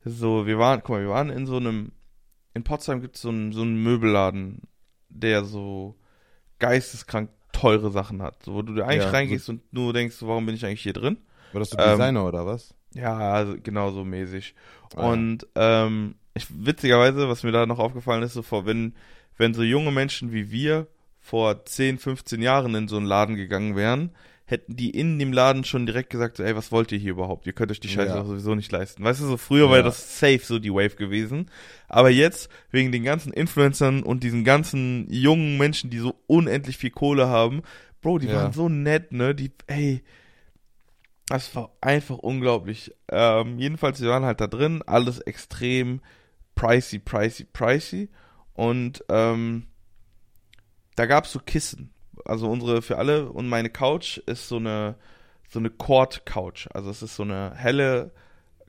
[0.03, 1.91] so, wir waren, guck mal, wir waren in so einem,
[2.53, 4.61] in Potsdam gibt es so einen, so einen Möbelladen,
[5.09, 5.95] der so
[6.59, 8.43] geisteskrank teure Sachen hat.
[8.43, 10.93] So, wo du eigentlich ja, reingehst so und nur denkst, warum bin ich eigentlich hier
[10.93, 11.17] drin?
[11.51, 12.73] War das so Designer ähm, oder was?
[12.93, 14.55] Ja, also genau so mäßig.
[14.95, 18.95] Ah, und ähm, ich, witzigerweise, was mir da noch aufgefallen ist, so vor, wenn,
[19.37, 20.87] wenn so junge Menschen wie wir
[21.19, 24.11] vor 10, 15 Jahren in so einen Laden gegangen wären,
[24.49, 27.45] hätten die in dem Laden schon direkt gesagt, so, ey, was wollt ihr hier überhaupt?
[27.45, 28.23] Ihr könnt euch die Scheiße ja.
[28.23, 29.03] sowieso nicht leisten.
[29.03, 29.71] Weißt du, so früher ja.
[29.71, 31.51] war das safe so die Wave gewesen.
[31.89, 36.91] Aber jetzt, wegen den ganzen Influencern und diesen ganzen jungen Menschen, die so unendlich viel
[36.91, 37.61] Kohle haben,
[38.01, 38.35] Bro, die ja.
[38.35, 39.35] waren so nett, ne?
[39.35, 40.01] Die, ey,
[41.27, 42.93] das war einfach unglaublich.
[43.11, 45.99] Ähm, jedenfalls, wir waren halt da drin, alles extrem
[46.55, 48.09] pricey, pricey, pricey.
[48.53, 49.67] Und ähm,
[50.95, 51.93] da gab's so Kissen
[52.27, 54.95] also unsere für alle und meine Couch ist so eine
[55.49, 56.67] so eine Cord Couch.
[56.73, 58.11] Also es ist so eine helle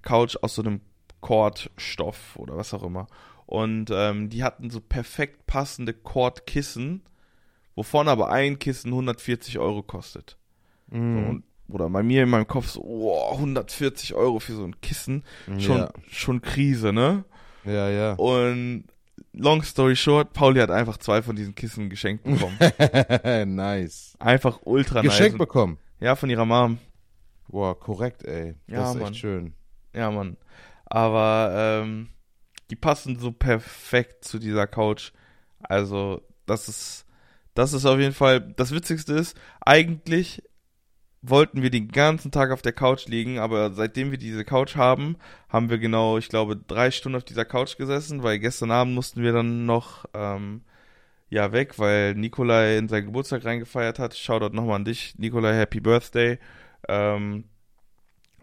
[0.02, 0.80] Couch aus so einem
[1.20, 3.08] Kordstoff oder was auch immer.
[3.46, 7.02] Und ähm, die hatten so perfekt passende Kordkissen,
[7.74, 10.36] wovon aber ein Kissen 140 Euro kostet.
[10.88, 11.14] Mm.
[11.14, 14.80] So, und, oder bei mir in meinem Kopf so, oh, 140 Euro für so ein
[14.80, 15.24] Kissen,
[15.58, 15.92] schon, ja.
[16.10, 17.24] schon Krise, ne?
[17.64, 18.14] Ja, ja.
[18.14, 18.84] Und
[19.38, 22.58] long story short, Pauli hat einfach zwei von diesen Kissen geschenkt bekommen.
[23.56, 24.14] nice.
[24.18, 25.18] Einfach ultra geschenkt nice.
[25.18, 25.78] Geschenkt bekommen?
[26.00, 26.78] Ja, von ihrer Mom.
[27.48, 28.54] Boah, korrekt, ey.
[28.66, 29.14] Das ja, ist echt Mann.
[29.14, 29.54] schön.
[29.94, 30.36] Ja, Mann.
[30.86, 32.08] Aber ähm,
[32.70, 35.12] die passen so perfekt zu dieser Couch.
[35.60, 37.06] Also, das ist,
[37.54, 40.42] das ist auf jeden Fall, das Witzigste ist, eigentlich
[41.30, 45.16] wollten wir den ganzen Tag auf der Couch liegen, aber seitdem wir diese Couch haben,
[45.48, 49.22] haben wir genau, ich glaube, drei Stunden auf dieser Couch gesessen, weil gestern Abend mussten
[49.22, 50.62] wir dann noch ähm,
[51.30, 54.16] ja weg, weil Nikolai in seinen Geburtstag reingefeiert hat.
[54.16, 56.38] Shoutout nochmal an dich, Nikolai, Happy Birthday.
[56.88, 57.44] Ähm,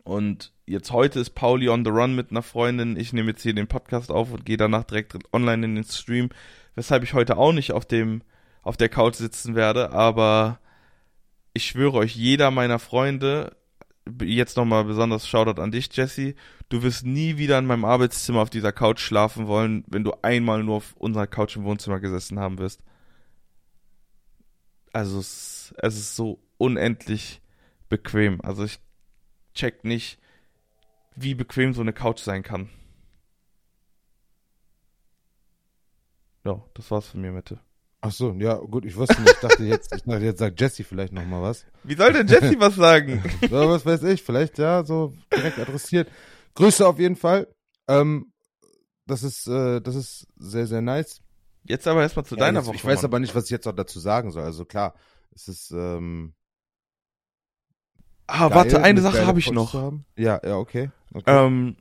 [0.04, 2.96] und jetzt heute ist Pauli on the run mit einer Freundin.
[2.98, 6.30] Ich nehme jetzt hier den Podcast auf und gehe danach direkt online in den Stream,
[6.76, 8.22] weshalb ich heute auch nicht auf dem
[8.62, 10.60] auf der Couch sitzen werde, aber
[11.56, 13.56] ich schwöre euch, jeder meiner Freunde,
[14.22, 16.36] jetzt nochmal besonders Shoutout an dich, Jesse,
[16.68, 20.64] du wirst nie wieder in meinem Arbeitszimmer auf dieser Couch schlafen wollen, wenn du einmal
[20.64, 22.84] nur auf unserer Couch im Wohnzimmer gesessen haben wirst.
[24.92, 27.42] Also es, es ist so unendlich
[27.88, 28.42] bequem.
[28.42, 28.80] Also ich
[29.54, 30.20] check nicht,
[31.16, 32.70] wie bequem so eine Couch sein kann.
[36.44, 37.60] Ja, das war's von mir, Mette.
[38.08, 39.34] Ach so, ja, gut, ich wusste nicht.
[39.34, 41.66] Ich dachte jetzt, ich dachte, jetzt sagt Jesse vielleicht noch mal was.
[41.84, 43.24] Wie soll denn Jesse was sagen?
[43.42, 46.08] Ja, was weiß ich, vielleicht ja, so direkt adressiert.
[46.54, 47.48] Grüße auf jeden Fall.
[47.88, 48.32] Ähm,
[49.08, 51.22] das ist, äh, das ist sehr, sehr nice.
[51.64, 52.76] Jetzt aber erstmal zu Ja, deiner jetzt, Woche.
[52.76, 53.06] ich weiß Mann.
[53.06, 54.44] aber nicht, was ich jetzt noch dazu sagen soll.
[54.44, 54.94] Also klar,
[55.34, 56.36] es ist, ähm,
[58.28, 59.74] Ah, geil, warte, eine Sache habe ich noch.
[60.16, 60.92] Ja, ja, okay.
[61.12, 61.46] okay.
[61.46, 61.76] Ähm,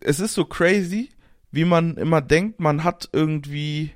[0.00, 1.10] es ist so crazy,
[1.50, 3.92] wie man immer denkt, man hat irgendwie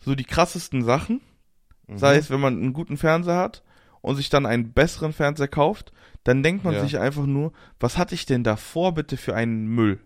[0.00, 1.20] so die krassesten Sachen.
[1.94, 2.18] Sei Mhm.
[2.20, 3.62] es, wenn man einen guten Fernseher hat
[4.02, 5.92] und sich dann einen besseren Fernseher kauft,
[6.24, 6.80] dann denkt man Ja.
[6.82, 9.98] sich einfach nur, was hatte ich denn davor bitte für einen Müll?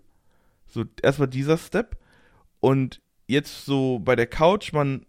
[0.69, 1.97] So, erstmal dieser Step.
[2.61, 5.05] Und jetzt so bei der Couch, man,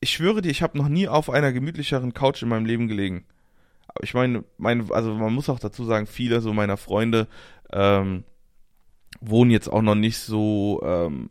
[0.00, 3.24] ich schwöre dir, ich habe noch nie auf einer gemütlicheren Couch in meinem Leben gelegen.
[3.88, 7.28] Aber ich meine, mein, also man muss auch dazu sagen, viele so meiner Freunde
[7.72, 8.24] ähm,
[9.20, 11.28] wohnen jetzt auch noch nicht so ähm,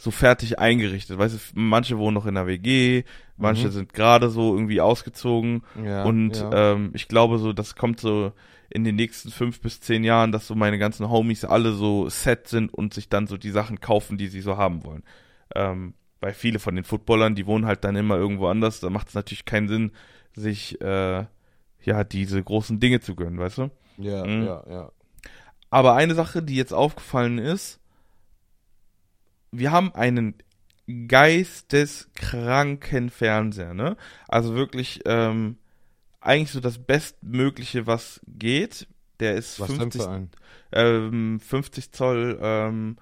[0.00, 1.18] so fertig eingerichtet.
[1.18, 3.04] Weißt du, manche wohnen noch in der WG,
[3.36, 3.72] manche Mhm.
[3.72, 6.72] sind gerade so irgendwie ausgezogen ja, und ja.
[6.72, 8.32] ähm, ich glaube so, das kommt so
[8.70, 12.48] in den nächsten fünf bis zehn Jahren, dass so meine ganzen Homies alle so set
[12.48, 15.02] sind und sich dann so die Sachen kaufen, die sie so haben wollen.
[15.54, 19.08] Ähm, bei viele von den Footballern, die wohnen halt dann immer irgendwo anders, da macht
[19.08, 19.92] es natürlich keinen Sinn,
[20.34, 21.24] sich äh,
[21.82, 23.70] ja diese großen Dinge zu gönnen, weißt du?
[23.98, 24.44] ja, Mhm.
[24.44, 24.92] ja, ja.
[25.70, 27.79] Aber eine Sache, die jetzt aufgefallen ist,
[29.52, 30.34] wir haben einen
[31.08, 33.96] geisteskranken Fernseher, ne?
[34.28, 35.56] Also wirklich ähm,
[36.20, 38.86] eigentlich so das Bestmögliche, was geht.
[39.20, 40.30] Der ist Was denn 50, für ein?
[40.72, 42.96] ähm, 50 Zoll ähm,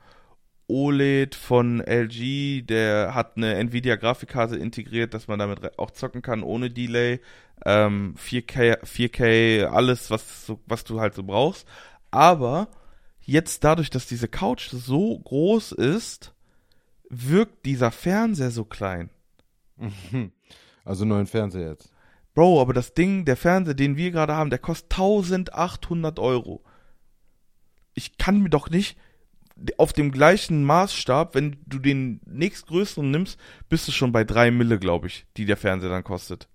[0.68, 6.42] OLED von LG, der hat eine Nvidia Grafikkarte integriert, dass man damit auch zocken kann
[6.42, 7.20] ohne Delay.
[7.64, 11.66] Ähm, 4K, 4K, alles, was, so, was du halt so brauchst.
[12.10, 12.68] Aber
[13.22, 16.34] jetzt dadurch, dass diese Couch so groß ist,
[17.10, 19.10] wirkt dieser Fernseher so klein.
[20.84, 21.92] Also neuen Fernseher jetzt.
[22.34, 26.62] Bro, aber das Ding, der Fernseher, den wir gerade haben, der kostet 1800 Euro.
[27.94, 28.96] Ich kann mir doch nicht
[29.76, 34.78] auf dem gleichen Maßstab, wenn du den nächstgrößeren nimmst, bist du schon bei 3 Mille,
[34.78, 36.48] glaube ich, die der Fernseher dann kostet.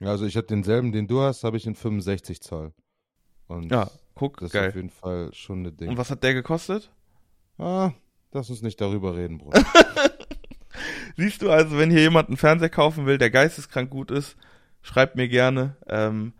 [0.00, 2.72] Ja, also ich habe denselben, den du hast, habe ich in 65 Zoll.
[3.46, 4.70] Und Ja, guck, das ist geil.
[4.70, 5.90] auf jeden Fall schon eine Ding.
[5.90, 6.90] Und was hat der gekostet?
[7.56, 7.92] Ah,
[8.34, 9.64] lass uns nicht darüber reden, Bruder.
[11.16, 14.36] Siehst du also, wenn hier jemand einen Fernseher kaufen will, der geisteskrank gut ist,
[14.82, 15.76] schreibt mir gerne.
[15.88, 16.34] Ähm,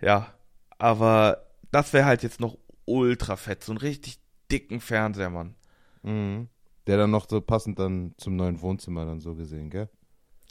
[0.00, 0.32] ja,
[0.78, 4.18] aber das wäre halt jetzt noch ultra fett, so einen richtig
[4.50, 5.54] dicken Fernseher, Mann.
[6.02, 6.48] mhm.
[6.86, 9.88] Der dann noch so passend dann zum neuen Wohnzimmer dann so gesehen, gell?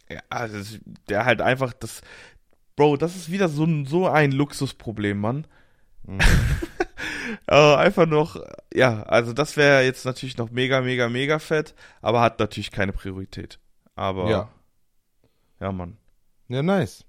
[0.09, 0.77] Ja, also
[1.09, 2.01] der halt einfach das,
[2.75, 5.47] Bro, das ist wieder so ein, so ein Luxusproblem, Mann.
[6.03, 6.19] Mhm.
[7.47, 8.41] Äh, einfach noch,
[8.73, 12.93] ja, also das wäre jetzt natürlich noch mega, mega, mega fett, aber hat natürlich keine
[12.93, 13.59] Priorität.
[13.95, 14.49] Aber, Ja.
[15.59, 15.97] ja, Mann.
[16.47, 17.05] Ja, nice.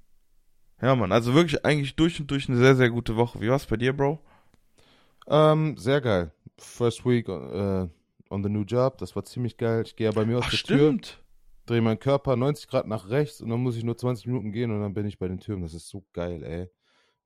[0.83, 3.41] Ja, Mann, also wirklich eigentlich durch und durch eine sehr, sehr gute Woche.
[3.41, 4.19] Wie war's bei dir, Bro?
[5.29, 6.33] Ähm, sehr geil.
[6.59, 7.89] First week äh,
[8.31, 9.83] on the new job, das war ziemlich geil.
[9.85, 11.23] Ich gehe ja bei mir aus Ach, der Tür, stimmt.
[11.67, 14.71] drehe meinen Körper 90 Grad nach rechts und dann muss ich nur 20 Minuten gehen
[14.71, 15.63] und dann bin ich bei den Türen.
[15.63, 16.69] Das ist so geil, ey.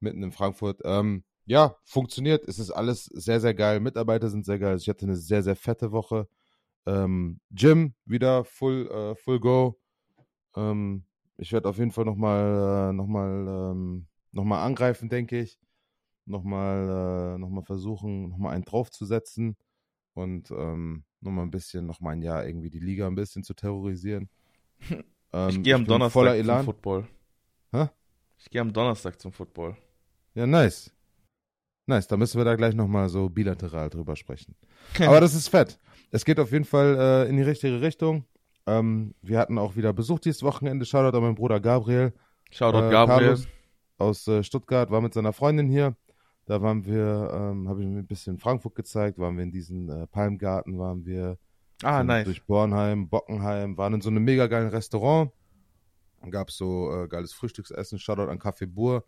[0.01, 0.81] Mitten in Frankfurt.
[0.85, 2.47] Ähm, ja, funktioniert.
[2.49, 3.81] Es ist alles sehr, sehr geil.
[3.81, 4.73] Mitarbeiter sind sehr geil.
[4.73, 6.29] Also ich hatte eine sehr, sehr fette Woche.
[6.87, 9.79] Ähm, Gym wieder full, äh, full go.
[10.57, 11.05] Ähm,
[11.37, 15.59] ich werde auf jeden Fall nochmal äh, noch mal, ähm, noch mal angreifen, denke ich.
[16.27, 19.57] Nochmal äh, noch mal versuchen, nochmal einen draufzusetzen
[20.15, 24.29] und ähm, nochmal ein bisschen, nochmal ein Jahr irgendwie die Liga ein bisschen zu terrorisieren.
[25.35, 26.65] Ähm, ich gehe am Donnerstag voller zum Elan.
[26.65, 27.09] Football.
[27.73, 27.89] Hä?
[28.39, 29.77] Ich gehe am Donnerstag zum Football.
[30.35, 30.94] Ja, nice.
[31.87, 34.55] Nice, da müssen wir da gleich nochmal so bilateral drüber sprechen.
[35.01, 35.79] Aber das ist fett.
[36.11, 38.25] Es geht auf jeden Fall äh, in die richtige Richtung.
[38.67, 40.87] Ähm, wir hatten auch wieder Besuch dieses Wochenende.
[40.87, 42.13] Shoutout an meinen Bruder Gabriel
[42.51, 43.19] Shoutout Äh, Gabriel.
[43.29, 43.49] Carlos.
[43.99, 45.95] aus äh, Stuttgart, war mit seiner Freundin hier.
[46.47, 49.89] Da waren wir, ähm, habe ich mir ein bisschen Frankfurt gezeigt, waren wir in diesen
[49.89, 51.39] äh, Palmgarten, waren wir
[51.83, 52.25] Ah, nice.
[52.25, 55.31] durch Bornheim, Bockenheim, waren in so einem mega geilen Restaurant.
[56.31, 59.05] Gab so äh, geiles Frühstücksessen, Shoutout an Café Bur.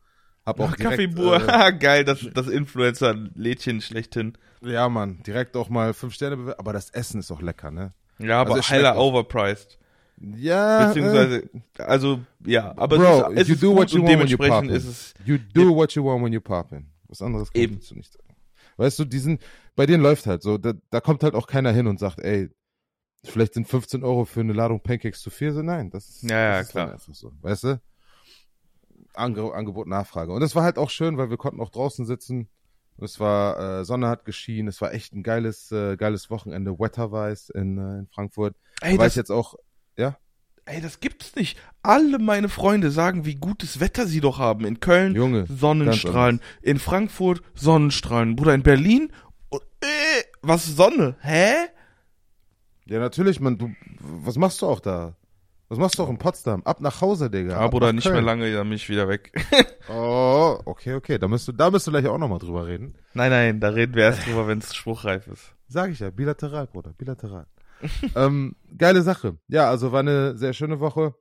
[0.47, 1.49] Hab auch Ach, direkt, Kaffeebuhr.
[1.49, 4.39] Äh, Geil, das, das Influencer-Lädchen schlechthin.
[4.63, 7.93] ja, Mann, direkt auch mal fünf Sterne bewertet, aber das Essen ist auch lecker, ne?
[8.19, 9.79] Ja, aber Also heller overpriced.
[10.19, 14.09] Ja, Beziehungsweise, also, ja, aber Bro, es ist, es you ist do what you want
[14.09, 16.73] when you dementsprechend pop ist es, äh, you do what you want when you pop
[16.73, 16.87] in.
[17.09, 17.75] Was anderes kann Eben.
[17.75, 18.25] ich dazu nicht sagen.
[18.79, 19.43] Weißt du, die sind,
[19.75, 22.49] bei denen läuft halt so, da, da kommt halt auch keiner hin und sagt, ey,
[23.25, 25.53] vielleicht sind 15 Euro für eine Ladung Pancakes zu viel.
[25.53, 26.93] So, nein, das ist, Ja, ja, das ist klar.
[26.93, 27.81] einfach so, weißt du?
[29.17, 30.33] Ange Angebot, Nachfrage.
[30.33, 32.49] Und es war halt auch schön, weil wir konnten auch draußen sitzen.
[32.99, 37.53] Es war, äh, Sonne hat geschienen, es war echt ein geiles, äh, geiles Wochenende, Wetterwise
[37.53, 38.57] in, äh, in Frankfurt.
[38.81, 39.57] Ey, ich jetzt auch,
[39.99, 40.17] ja,
[40.67, 41.59] ey, das gibt's nicht.
[41.83, 44.65] Alle meine Freunde sagen, wie gutes Wetter sie doch haben.
[44.65, 45.47] In Köln Junge.
[45.47, 49.13] Sonnenstrahlen, in Frankfurt Sonnenstrahlen, Bruder, in Berlin
[49.51, 51.17] oh, äh, was Sonne?
[51.21, 51.55] Hä?
[52.87, 55.17] Ja, natürlich, man, du, was machst du auch da?
[55.69, 56.63] Was machst du auch in Potsdam?
[56.63, 57.59] Ab nach Hause, Digga.
[57.59, 58.15] Ab Bruder, nach nicht Köln.
[58.15, 59.33] mehr lange, dann bin ich wieder weg.
[59.89, 61.17] Oh, okay, okay.
[61.17, 62.97] Da müsst du, da müsst du gleich auch nochmal drüber reden.
[63.15, 65.55] nein, nein, da reden wir erst drüber, wenn es spruchreif ist.
[65.69, 67.47] Sag ich ja, bilateral, Bruder, bilateral.
[68.17, 69.37] ähm, geile Sache.
[69.47, 71.15] Ja, also war eine sehr schöne Woche.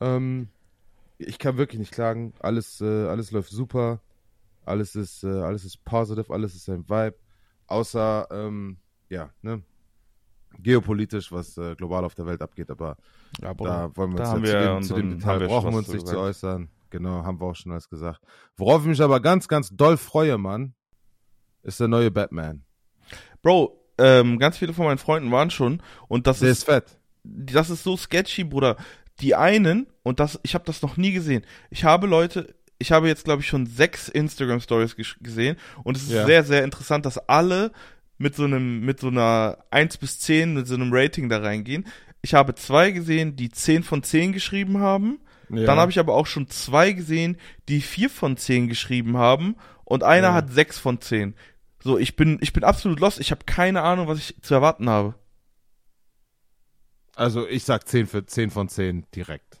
[0.00, 0.48] Ähm,
[1.16, 2.34] ich kann wirklich nicht klagen.
[2.40, 4.00] Alles, äh, alles läuft super.
[4.66, 7.16] Alles ist, äh, alles ist positive, alles ist ein Vibe.
[7.66, 8.76] Außer, ähm,
[9.08, 9.62] ja, ne,
[10.58, 12.96] geopolitisch, was äh, global auf der Welt abgeht, aber
[13.42, 15.78] Ja, da wollen wir da uns ja wir zu dem, zu dem Detail brauchen wir
[15.78, 16.68] uns nicht zu äußern.
[16.90, 18.20] Genau, haben wir auch schon alles gesagt.
[18.56, 20.74] Worauf ich mich aber ganz, ganz doll freue, Mann,
[21.62, 22.64] ist der neue Batman.
[23.42, 26.98] Bro, ähm, ganz viele von meinen Freunden waren schon und das Der ist ist fett.
[27.24, 28.76] das ist so sketchy, Bruder.
[29.20, 31.44] Die einen, und das, ich habe das noch nie gesehen.
[31.70, 36.04] Ich habe Leute, ich habe jetzt, glaube ich, schon sechs Instagram Stories gesehen und es
[36.04, 36.26] ist Ja.
[36.26, 37.70] sehr, sehr interessant, dass alle
[38.18, 41.86] mit so einem, mit so einer 1 bis 10, mit so einem Rating da reingehen.
[42.22, 45.18] Ich habe zwei gesehen, die 10 von 10 geschrieben haben.
[45.50, 45.66] Ja.
[45.66, 47.36] Dann habe ich aber auch schon zwei gesehen,
[47.68, 50.34] die 4 von 10 geschrieben haben und einer Ja.
[50.34, 51.34] hat 6 von 10.
[51.82, 53.20] So, ich bin, ich bin absolut lost.
[53.20, 55.14] Ich habe keine Ahnung, was ich zu erwarten habe.
[57.14, 59.60] Also ich sag 10 für 10 von 10 direkt.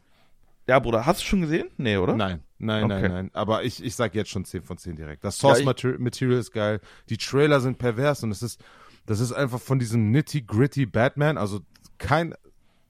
[0.66, 1.68] Ja, Bruder, hast du schon gesehen?
[1.76, 2.16] Nee, oder?
[2.16, 3.02] Nein, nein, Okay.
[3.02, 3.30] nein, nein.
[3.34, 5.24] Aber ich, ich sag jetzt schon 10 von 10 direkt.
[5.24, 6.80] Das Source Ja, Mater Material ist geil.
[7.08, 8.62] Die Trailer sind pervers und es ist,
[9.06, 11.38] das ist einfach von diesem nitty gritty Batman.
[11.38, 11.60] Also
[11.98, 12.34] kein,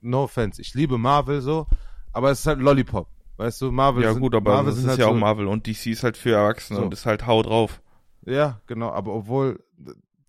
[0.01, 0.61] no offense.
[0.61, 1.67] Ich liebe Marvel so,
[2.13, 3.09] aber es ist halt Lollipop.
[3.37, 5.49] Weißt du, Marvel Ja sind, gut, aber Marvel das ist halt ja so, auch Marvel
[5.49, 6.85] und DC ist halt für Erwachsene So.
[6.85, 7.83] und ist halt hau drauf.
[8.25, 9.63] Ja, genau, aber obwohl,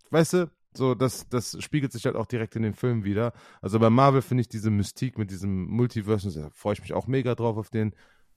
[0.10, 3.32] weißt du, so, das, das spiegelt sich halt auch direkt in den Filmen wieder.
[3.62, 7.08] Also bei Marvel finde ich diese Mystik mit diesem Multiverse, da freue ich mich auch
[7.08, 7.94] mega drauf auf den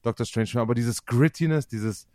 [0.09, 2.09] Doctor Strange Film, aber dieses Grittiness, dieses,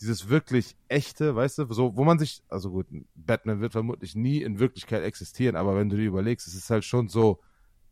[0.00, 4.42] dieses wirklich echte, weißt du, so, wo man sich, also gut, Batman wird vermutlich nie
[4.42, 7.40] in Wirklichkeit existieren, aber wenn du dir überlegst, es ist halt schon so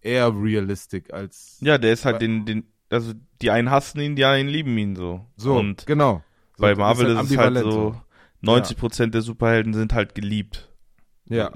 [0.01, 4.25] eher realistic als Ja, der ist halt den, den, also die einen hassen ihn, die
[4.25, 5.27] einen lieben ihn so.
[5.37, 6.23] so, Und genau.
[6.57, 8.01] So, bei Marvel ist, halt es halt so,
[8.43, 10.71] 90 Prozent der Superhelden sind halt geliebt.
[11.29, 11.53] Ja.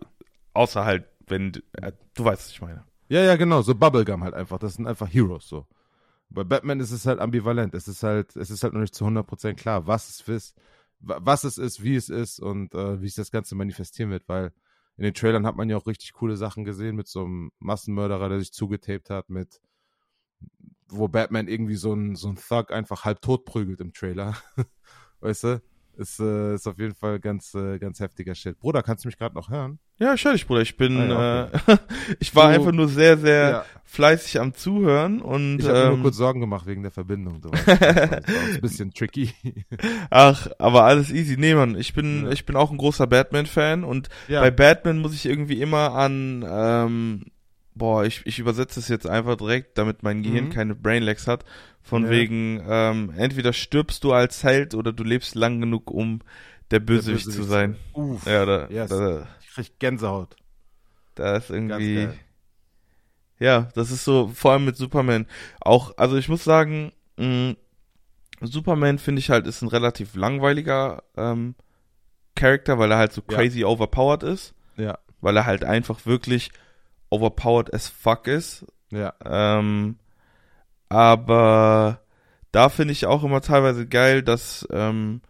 [0.54, 2.84] Außer halt, wenn, äh, du weißt, was ich meine.
[3.08, 4.58] Ja, ja, genau, so Bubblegum halt einfach.
[4.58, 5.66] Das sind einfach Heroes so.
[6.30, 7.74] Bei Batman ist es halt ambivalent.
[7.74, 10.56] Es ist halt, es ist halt noch nicht zu 100% klar, was es ist,
[11.00, 14.28] wa- was es ist, wie es ist und äh, wie sich das Ganze manifestieren wird,
[14.28, 14.52] weil
[14.96, 18.28] in den Trailern hat man ja auch richtig coole Sachen gesehen mit so einem Massenmörderer,
[18.28, 19.60] der sich zugetaped hat, mit
[20.88, 24.36] wo Batman irgendwie so ein, so ein Thug einfach halb tot prügelt im Trailer.
[25.20, 25.62] weißt du?
[25.98, 28.58] Ist, äh, ist auf jeden Fall ganz, äh, ganz heftiger Shit.
[28.60, 29.80] Bruder, kannst du mich gerade noch hören?
[29.98, 30.60] Ja, ich höre dich, Bruder.
[30.62, 31.76] Ich bin, Ah, äh,
[32.20, 33.64] ich war Du- einfach nur sehr, sehr Ja.
[33.84, 37.40] fleißig am Zuhören und, Ich habe mir ähm, nur kurz Sorgen gemacht wegen der Verbindung.
[37.40, 39.32] Du weißt, das war ein bisschen tricky.
[40.10, 41.36] ach, aber alles easy.
[41.36, 42.30] Nee, Mann, ich bin, Ja.
[42.30, 44.40] ich bin auch ein großer Batman-Fan und Ja.
[44.40, 47.24] Bei Batman muss ich irgendwie immer an, ähm,
[47.78, 50.50] boah, ich, ich übersetze es jetzt einfach direkt, damit mein Gehirn Mhm.
[50.50, 51.44] keine Brainlags hat.
[51.82, 52.10] Von Ja.
[52.10, 56.20] wegen, ähm, entweder stirbst du als Held oder du lebst lang genug, um
[56.70, 57.76] der Bösewicht, zu Bösewicht sein.
[57.94, 58.26] Uff.
[58.26, 58.90] Ja, da, Yes.
[58.90, 60.36] da, Ich krieg Gänsehaut.
[61.14, 62.08] da ist irgendwie,
[63.38, 65.26] ja, das ist so, vor allem mit Superman.
[65.60, 67.54] Auch, also ich muss sagen, mh,
[68.40, 71.54] Superman finde ich halt ist ein relativ langweiliger ähm,
[72.34, 73.36] Charakter, weil er halt so Ja.
[73.36, 74.54] crazy overpowered ist.
[74.76, 76.50] Ja, weil er halt einfach wirklich
[77.10, 78.66] overpowered as fuck ist.
[78.90, 79.14] ja.
[79.24, 79.98] Ähm,
[80.88, 82.00] aber
[82.52, 85.20] da finde ich auch immer teilweise geil, dass ähm,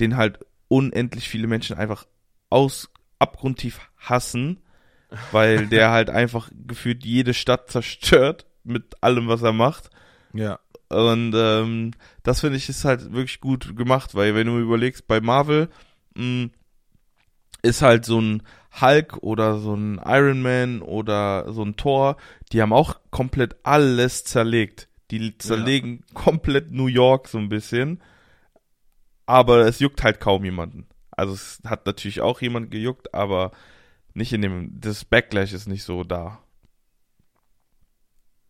[0.00, 2.06] den halt unendlich viele Menschen einfach
[2.50, 4.60] aus abgrundtief hassen,
[5.32, 9.90] weil der halt einfach gefühlt jede Stadt zerstört mit allem, was er macht.
[10.32, 10.58] Ja.
[10.88, 15.20] Und ähm, das finde ich ist halt wirklich gut gemacht, weil wenn du überlegst, bei
[15.20, 15.68] Marvel
[16.14, 16.50] mh,
[17.62, 18.42] ist halt so ein
[18.80, 22.16] Hulk oder so ein Iron Man oder so ein Thor,
[22.52, 24.88] die haben auch komplett alles zerlegt.
[25.10, 28.02] Die zerlegen komplett New York so ein bisschen.
[29.26, 30.86] Aber es juckt halt kaum jemanden.
[31.10, 33.52] Also es hat natürlich auch jemand gejuckt, aber
[34.14, 36.38] nicht in dem, das Backlash ist nicht so da.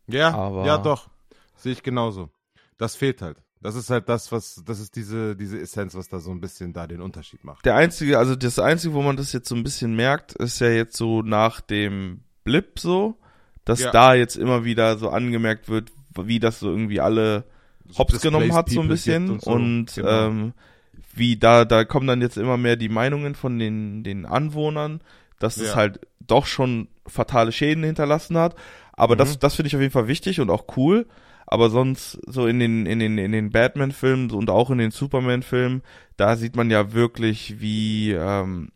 [0.07, 1.09] Ja, Aber- ja, doch.
[1.57, 2.31] Sehe ich genauso.
[2.79, 3.39] Das fehlt halt.
[3.63, 6.73] Das ist halt das, was, das ist diese, diese Essenz, was da so ein bisschen
[6.73, 7.65] da den Unterschied macht.
[7.65, 10.69] Der einzige, also das einzige, wo man das jetzt so ein bisschen merkt, ist ja
[10.69, 13.19] jetzt so nach dem Blip so,
[13.65, 13.91] dass Ja.
[13.93, 17.45] da jetzt immer wieder so angemerkt wird, wie das so irgendwie alle
[17.97, 19.31] hops genommen hat, so ein bisschen.
[19.31, 19.51] Und, so.
[19.53, 20.27] und genau.
[20.27, 20.53] ähm,
[21.15, 25.03] wie da, da kommen dann jetzt immer mehr die Meinungen von den, den Anwohnern,
[25.39, 28.57] dass es halt doch schon fatale Schäden hinterlassen hat.
[28.93, 29.19] Aber mhm.
[29.19, 31.07] das, das finde ich auf jeden Fall wichtig und auch cool.
[31.47, 35.83] Aber sonst so in den, in den, in den Batman-Filmen und auch in den Superman-Filmen,
[36.17, 38.71] da sieht man ja wirklich, wie, ähm,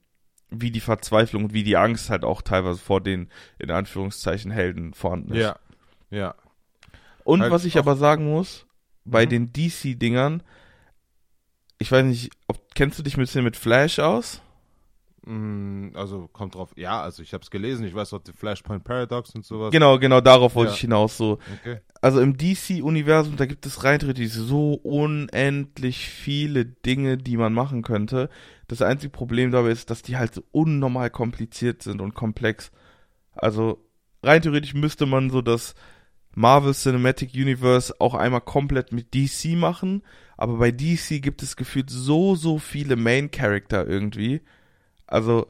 [0.50, 4.94] wie die Verzweiflung und wie die Angst halt auch teilweise vor den, in Anführungszeichen, Helden
[4.94, 5.42] vorhanden ist.
[5.42, 5.56] Ja,
[6.10, 6.34] ja.
[7.24, 8.66] Und halt was ich aber sagen muss,
[9.04, 9.30] bei mhm.
[9.30, 10.42] den DC-Dingern,
[11.78, 14.40] ich weiß nicht, ob, kennst du dich ein bisschen mit Flash aus?
[15.26, 18.84] Mm, also kommt drauf, ja, also ich habe es gelesen, ich weiß auch die Flashpoint
[18.84, 19.72] Paradox und sowas.
[19.72, 20.74] Genau, genau, darauf wollte ja.
[20.74, 21.16] ich hinaus.
[21.16, 21.38] So.
[21.60, 21.80] Okay.
[22.02, 27.82] Also im DC-Universum, da gibt es rein theoretisch so unendlich viele Dinge, die man machen
[27.82, 28.28] könnte.
[28.68, 32.70] Das einzige Problem dabei ist, dass die halt so unnormal kompliziert sind und komplex.
[33.32, 33.84] Also
[34.22, 35.74] rein theoretisch müsste man so das
[36.34, 40.02] Marvel Cinematic Universe auch einmal komplett mit DC machen,
[40.36, 44.42] aber bei DC gibt es gefühlt so, so viele Main Character irgendwie
[45.06, 45.46] also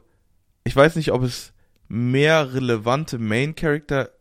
[0.63, 1.53] ich weiß nicht, ob es
[1.87, 4.11] mehr relevante Main Character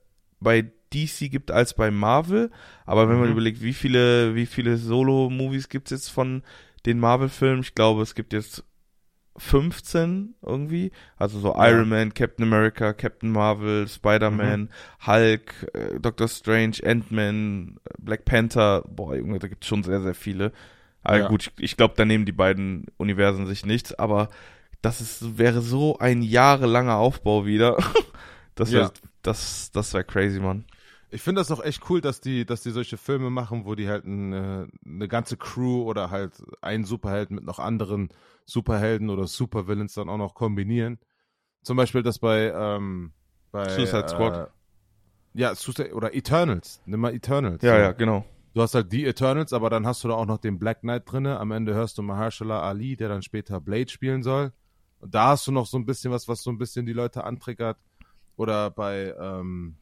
[0.40, 2.50] bei DC gibt als bei Marvel,
[2.84, 3.32] aber wenn man mhm.
[3.32, 6.42] überlegt, wie viele, wie viele Solo-Movies gibt es jetzt von
[6.86, 8.64] den Marvel-Filmen, ich glaube, es gibt jetzt
[9.38, 11.68] 15 irgendwie, also so ja.
[11.68, 14.68] Iron Man, Captain America, Captain Marvel, Spider-Man, mhm.
[15.06, 20.14] Hulk, äh, Doctor Strange, Ant-Man, Black Panther, boah, Junge, da gibt es schon sehr, sehr
[20.14, 20.52] viele.
[21.02, 21.28] Aber ja.
[21.28, 24.28] gut, ich, ich glaube, da nehmen die beiden Universen sich nichts, aber
[24.82, 27.76] das ist, wäre so ein jahrelanger Aufbau wieder.
[28.54, 28.92] das wäre, ja.
[29.22, 30.64] das, das wäre crazy, Mann.
[31.10, 33.88] Ich finde das auch echt cool, dass die, dass die solche Filme machen, wo die
[33.88, 38.08] halt eine, eine ganze Crew oder halt einen Superhelden mit noch anderen
[38.44, 40.98] Superhelden oder Supervillains dann auch noch kombinieren.
[41.62, 43.12] Zum Beispiel das bei, ähm,
[43.52, 44.36] bei Suicide Squad.
[44.36, 46.80] Äh, ja, Suicide, oder Eternals.
[46.86, 47.62] Nimm mal Eternals.
[47.62, 47.78] Ja, so.
[47.78, 48.24] ja, genau.
[48.54, 51.02] Du hast halt die Eternals, aber dann hast du da auch noch den Black Knight
[51.10, 51.38] drinne.
[51.38, 54.52] Am Ende hörst du Mahershala Ali, der dann später Blade spielen soll.
[54.98, 57.24] Und da hast du noch so ein bisschen was, was so ein bisschen die Leute
[57.24, 57.76] antriggert.
[58.36, 59.76] Oder bei, ähm,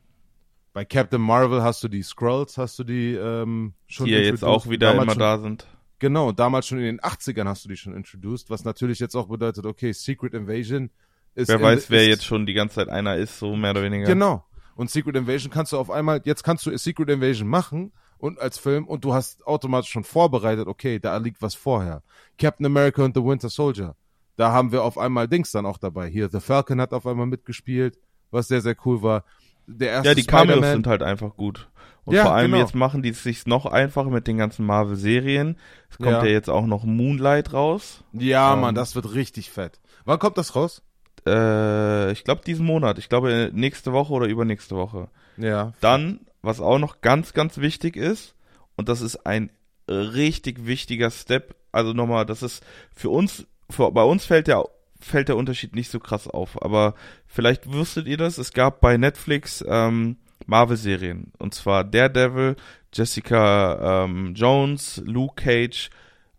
[0.74, 4.44] bei Captain Marvel hast du die Scrolls, hast du die ähm, schon Die ja jetzt
[4.44, 5.66] auch wieder immer schon, da sind.
[5.98, 9.28] Genau, damals schon in den 80ern hast du die schon introduced, was natürlich jetzt auch
[9.28, 10.90] bedeutet, okay, Secret Invasion
[11.34, 11.48] ist.
[11.48, 14.04] Wer weiß, wer ist, jetzt schon die ganze Zeit einer ist, so mehr oder weniger.
[14.04, 14.44] Genau.
[14.74, 18.58] Und Secret Invasion kannst du auf einmal, jetzt kannst du Secret Invasion machen und als
[18.58, 22.02] Film und du hast automatisch schon vorbereitet, okay, da liegt was vorher.
[22.36, 23.96] Captain America und The Winter Soldier
[24.36, 26.08] da haben wir auf einmal Dings dann auch dabei.
[26.08, 27.98] Hier, The Falcon hat auf einmal mitgespielt,
[28.30, 29.24] was sehr, sehr cool war.
[29.66, 31.68] Der erste ja, die Cameos sind halt einfach gut.
[32.04, 32.62] Und ja, vor allem genau.
[32.62, 35.56] jetzt machen die es sich noch einfacher mit den ganzen Marvel-Serien.
[35.90, 36.24] Es kommt ja.
[36.24, 36.30] ja.
[36.30, 38.04] jetzt auch noch Moonlight raus.
[38.12, 39.80] Ja, ähm, Mann, das wird richtig fett.
[40.04, 40.82] Wann kommt das raus?
[41.26, 42.98] Äh, ich glaube diesen Monat.
[42.98, 45.08] Ich glaube nächste Woche oder übernächste Woche.
[45.38, 45.72] Ja.
[45.80, 48.34] Dann, was auch noch ganz, ganz wichtig ist,
[48.76, 49.50] und das ist ein
[49.88, 54.64] richtig wichtiger Step, also nochmal, das ist für uns für, bei uns fällt der,
[55.04, 56.94] fällt der Unterschied nicht so krass auf, aber
[57.26, 62.56] vielleicht wüsstet ihr das, es gab bei Netflix ähm, Marvel-Serien, und zwar Daredevil,
[62.92, 65.90] Jessica ähm, Jones, Luke Cage,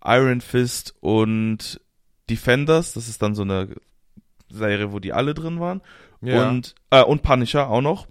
[0.03, 1.79] Iron Fist und
[2.29, 3.69] Defenders, das ist dann so eine
[4.49, 5.81] Serie, wo die alle drin waren.
[6.21, 6.49] Ja.
[6.49, 8.07] Und, äh, und Punisher auch noch.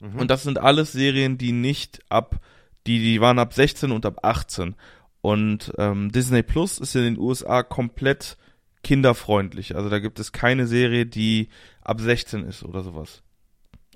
[0.00, 0.20] Mhm.
[0.20, 2.40] Und das sind alles Serien, die nicht ab,
[2.86, 4.74] die, die waren ab 16 und ab 18.
[5.20, 8.36] Und ähm, Disney Plus ist in den USA komplett
[8.84, 9.74] kinderfreundlich.
[9.74, 11.48] Also da gibt es keine Serie, die
[11.82, 13.22] ab 16 ist oder sowas.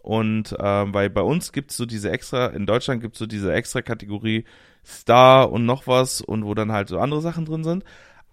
[0.03, 3.27] Und ähm, weil bei uns gibt es so diese extra, in Deutschland gibt es so
[3.27, 4.45] diese extra Kategorie
[4.85, 7.85] Star und noch was und wo dann halt so andere Sachen drin sind.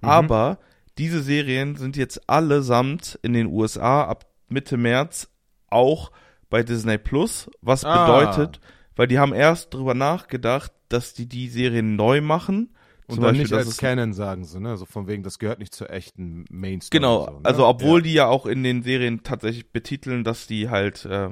[0.01, 0.09] Mhm.
[0.09, 0.59] Aber
[0.97, 5.29] diese Serien sind jetzt allesamt in den USA ab Mitte März
[5.69, 6.11] auch
[6.49, 8.05] bei Disney Plus, was ah.
[8.05, 8.61] bedeutet,
[8.95, 12.74] weil die haben erst drüber nachgedacht, dass die die Serien neu machen
[13.07, 14.77] und dann Beispiel, nicht als Canon sagen sie, ne?
[14.77, 17.01] So von wegen, das gehört nicht zur echten Mainstream.
[17.01, 17.39] Genau, so, ne?
[17.43, 18.03] also obwohl ja.
[18.03, 21.29] die ja auch in den Serien tatsächlich betiteln, dass die halt äh,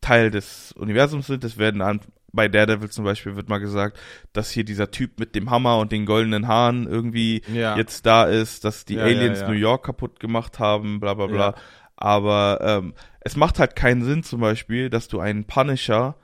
[0.00, 1.42] Teil des Universums sind.
[1.42, 2.00] Das werden an,
[2.32, 3.98] bei Daredevil zum Beispiel wird mal gesagt,
[4.32, 7.76] dass hier dieser Typ mit dem Hammer und den goldenen Haaren irgendwie ja.
[7.76, 11.54] jetzt da ist, dass die ja, Aliens New York kaputt gemacht haben, bla bla bla.
[11.96, 16.16] Aber ähm, es macht halt keinen Sinn zum Beispiel, dass du einen Punisher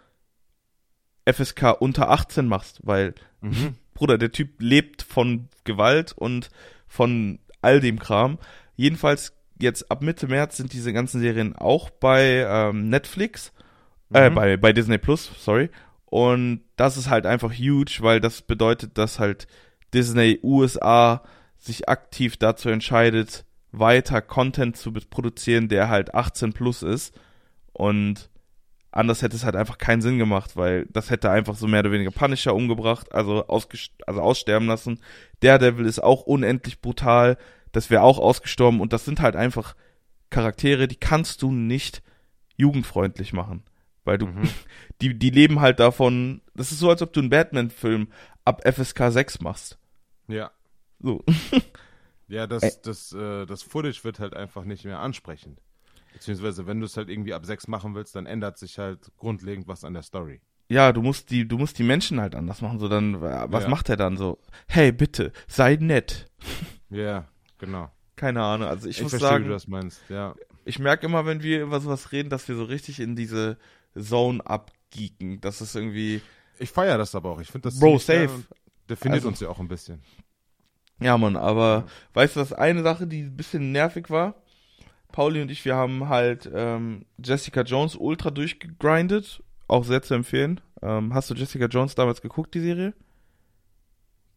[1.29, 3.75] FSK unter 18 machst, weil mhm.
[4.03, 6.51] Bruder, der Typ lebt von Gewalt und
[6.89, 8.39] von all dem Kram.
[8.75, 13.53] Jedenfalls jetzt ab Mitte März sind diese ganzen Serien auch bei ähm, Netflix,
[14.13, 14.35] äh, mhm.
[14.35, 15.71] bei, bei Disney Plus, sorry.
[16.07, 19.47] Und das ist halt einfach huge, weil das bedeutet, dass halt
[19.95, 21.23] Disney USA
[21.57, 27.15] sich aktiv dazu entscheidet, weiter Content zu produzieren, der halt 18 plus ist.
[27.73, 28.31] Und
[28.93, 31.93] anders hätte es halt einfach keinen Sinn gemacht, weil das hätte einfach so mehr oder
[31.93, 35.01] weniger Punisher umgebracht, also, also aussterben lassen.
[35.41, 37.39] Daredevil ist auch unendlich brutal,
[37.73, 39.75] das wäre auch ausgestorben und das sind halt einfach
[40.31, 42.03] Charaktere, die kannst du nicht
[42.57, 43.65] jugendfreundlich machen.
[44.05, 44.49] Weil du, mhm.
[45.01, 48.09] die, die leben halt davon, das ist so, als ob du einen Batman-Film
[48.45, 49.79] ab FSK 6 machst.
[50.29, 50.53] Ja.
[51.01, 51.25] So.
[52.29, 55.61] Ja, das, das, äh, das Footage wird halt einfach nicht mehr ansprechend.
[56.13, 59.69] Beziehungsweise, wenn du es halt irgendwie ab 6 machen willst, dann ändert sich halt grundlegend
[59.69, 60.41] was an der Story.
[60.69, 62.79] Ja, du musst die, du musst die Menschen halt anders machen.
[62.79, 63.69] So dann, was ja.
[63.69, 64.39] macht er dann so?
[64.67, 66.31] Hey, bitte, sei nett.
[66.91, 67.91] Ja, genau.
[68.17, 68.69] Keine Ahnung.
[68.69, 70.03] Also ich, ich muss verstehe, sagen, wie du das meinst.
[70.11, 70.35] Ja.
[70.67, 73.57] Ich merke immer, wenn wir über sowas reden, dass wir so richtig in diese
[73.99, 75.41] Zone abgeeken.
[75.41, 76.21] Das ist irgendwie.
[76.59, 77.41] Ich feiere das aber auch.
[77.41, 78.43] Ich finde das Bro, safe.
[78.91, 80.03] Definiert also, uns ja auch ein bisschen.
[81.01, 81.93] Ja, Mann, aber ja.
[82.13, 84.42] weißt du, was eine Sache, die ein bisschen nervig war?
[85.13, 89.43] Pauli und ich, wir haben halt ähm, Jessica Jones ultra durchgegrindet.
[89.69, 90.61] Auch sehr zu empfehlen.
[90.83, 92.95] Ähm, hast du Jessica Jones damals geguckt, die Serie?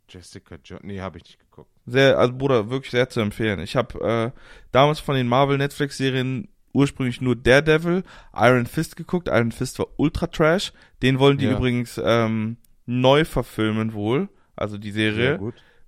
[0.07, 0.83] Jessica Jones?
[0.83, 1.69] Nee, habe ich nicht geguckt.
[1.85, 3.59] Sehr, also Bruder, wirklich sehr zu empfehlen.
[3.59, 4.39] Ich habe äh,
[4.71, 8.03] damals von den Marvel Netflix-Serien ursprünglich nur Daredevil,
[8.35, 9.29] Iron Fist geguckt.
[9.29, 10.73] Iron Fist war ultra trash.
[11.01, 11.53] Den wollen die ja.
[11.53, 15.39] übrigens ähm, neu verfilmen wohl, also die Serie,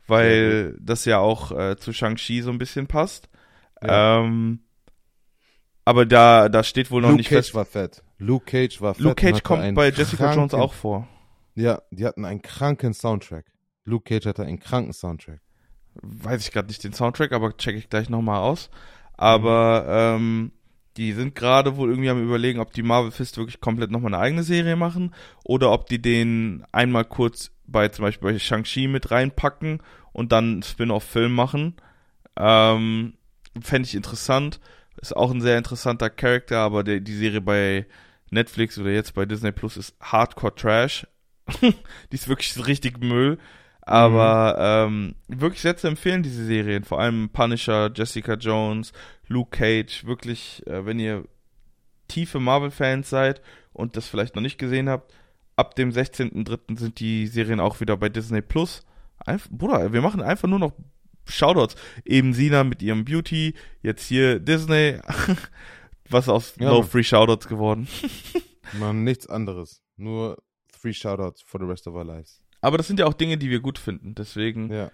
[0.08, 3.30] weil das ja auch äh, zu Shang-Chi so ein bisschen passt.
[3.82, 4.22] Ja.
[4.22, 4.60] Ähm,
[5.88, 7.56] aber da, da steht wohl noch Luke nicht Cage fest.
[7.56, 8.04] war fett.
[8.18, 9.04] Luke Cage war fett.
[9.06, 11.08] Luke Cage kommt bei Jessica kranken, Jones auch vor.
[11.56, 13.46] Ja, die hatten einen kranken Soundtrack.
[13.86, 15.40] Luke Cage hatte einen kranken Soundtrack.
[15.94, 18.70] Weiß ich gerade nicht den Soundtrack, aber check ich gleich nochmal aus.
[19.14, 20.26] Aber mhm.
[20.26, 20.52] ähm,
[20.98, 24.22] die sind gerade wohl irgendwie am überlegen, ob die Marvel Fist wirklich komplett nochmal eine
[24.22, 25.16] eigene Serie machen
[25.46, 29.82] oder ob die den einmal kurz bei zum Beispiel bei Shang-Chi mit reinpacken
[30.12, 31.78] und dann einen Spin-off-Film machen.
[32.36, 33.14] Ähm,
[33.62, 34.60] Fände ich interessant.
[35.02, 37.86] Ist auch ein sehr interessanter Charakter, aber der, die Serie bei
[38.30, 41.08] Netflix oder jetzt bei Disney Plus ist Hardcore Trash.
[41.62, 41.76] die
[42.12, 43.38] ist wirklich richtig Müll.
[43.82, 45.16] Aber mhm.
[45.30, 46.84] ähm, wirklich sehr zu empfehlen, diese Serien.
[46.84, 48.92] Vor allem Punisher, Jessica Jones,
[49.28, 50.06] Luke Cage.
[50.06, 51.24] Wirklich, äh, wenn ihr
[52.10, 53.42] tiefe Marvel-Fans seid
[53.72, 55.14] und das vielleicht noch nicht gesehen habt,
[55.56, 56.78] ab dem 16.03.
[56.78, 58.86] sind die Serien auch wieder bei Disney Plus.
[59.26, 60.74] Einf Bruder, wir machen einfach nur noch
[61.28, 61.76] Shoutouts.
[62.06, 65.00] Eben Sina mit ihrem Beauty, jetzt hier Disney.
[66.10, 67.88] Was aus ja, No Free Shoutouts geworden.
[68.80, 69.82] Man, nichts anderes.
[69.98, 70.38] Nur
[70.72, 72.42] Free Shoutouts for the rest of our lives.
[72.62, 74.16] Aber das sind ja auch Dinge, die wir gut finden.
[74.16, 74.92] Deswegen, ja.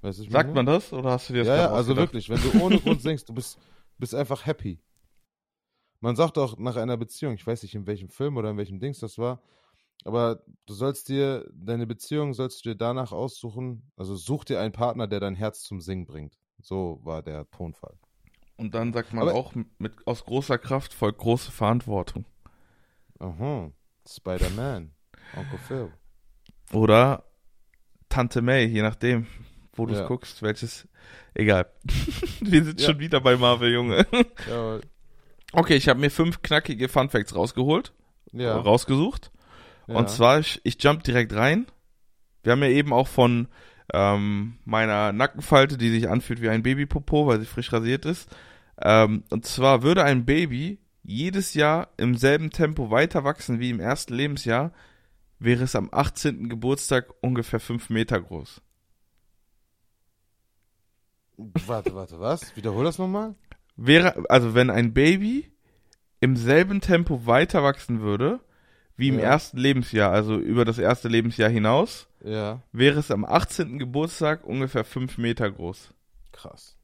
[0.00, 2.40] Weißt du, Sagt man das oder hast du dir das Ja, ja also wirklich, wenn
[2.40, 3.58] du ohne Grund singst, du bist,
[3.98, 4.80] bist einfach happy.
[6.00, 8.80] Man sagt auch nach einer Beziehung, ich weiß nicht in welchem Film oder in welchem
[8.80, 9.42] Dings das war,
[10.04, 14.72] aber du sollst dir, deine Beziehung sollst du dir danach aussuchen, also such dir einen
[14.72, 16.39] Partner, der dein Herz zum Singen bringt.
[16.62, 17.94] So war der Tonfall.
[18.56, 22.24] Und dann sagt man Aber auch, mit, aus großer Kraft folgt große Verantwortung.
[23.18, 23.70] Aha.
[24.08, 24.92] Spider-Man.
[25.36, 25.92] Uncle Phil.
[26.72, 27.24] Oder
[28.08, 29.26] Tante May, je nachdem,
[29.74, 30.06] wo du es Ja.
[30.06, 30.88] guckst, welches.
[31.34, 31.70] Egal.
[32.40, 32.88] Wir sind Ja.
[32.90, 34.06] schon wieder bei Marvel, Junge.
[34.48, 34.80] Ja,
[35.52, 37.92] Okay, ich habe mir fünf knackige Fun Facts rausgeholt,
[38.32, 38.56] ja.
[38.56, 39.32] rausgesucht.
[39.88, 41.66] Und zwar, ich, ich jump direkt rein.
[42.44, 43.48] Wir haben ja eben auch von
[43.92, 48.34] ähm, meiner Nackenfalte, die sich anfühlt wie ein Babypopo, weil sie frisch rasiert ist,
[48.80, 53.80] ähm, und zwar würde ein Baby jedes Jahr im selben Tempo weiter wachsen wie im
[53.80, 54.72] ersten Lebensjahr,
[55.38, 56.48] wäre es am 18.
[56.48, 58.60] Geburtstag ungefähr 5 Meter groß.
[61.66, 62.54] Warte, warte, was?
[62.56, 63.34] Wiederhol das nochmal.
[63.76, 65.50] Wäre, also wenn ein Baby
[66.20, 68.40] im selben Tempo weiter wachsen würde,
[69.00, 69.24] wie im Ja.
[69.24, 73.78] ersten Lebensjahr, also über das erste Lebensjahr hinaus, Ja, wäre es am 18.
[73.78, 75.94] Geburtstag ungefähr 5 Meter groß.
[76.32, 76.76] krass.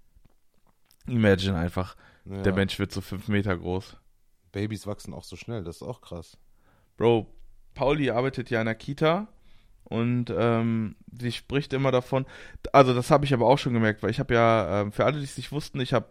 [1.06, 2.42] Imagine einfach, Ja.
[2.42, 3.96] der Mensch wird so 5 Meter groß.
[4.52, 6.36] Babys wachsen auch so schnell, das ist auch krass.
[6.96, 7.26] Bro,
[7.74, 9.28] Pauli arbeitet ja in der Kita
[9.84, 12.26] und ähm, sie spricht immer davon,
[12.72, 15.18] also das habe ich aber auch schon gemerkt, weil ich habe ja, ähm, für alle,
[15.18, 16.08] die es nicht wussten, ich habe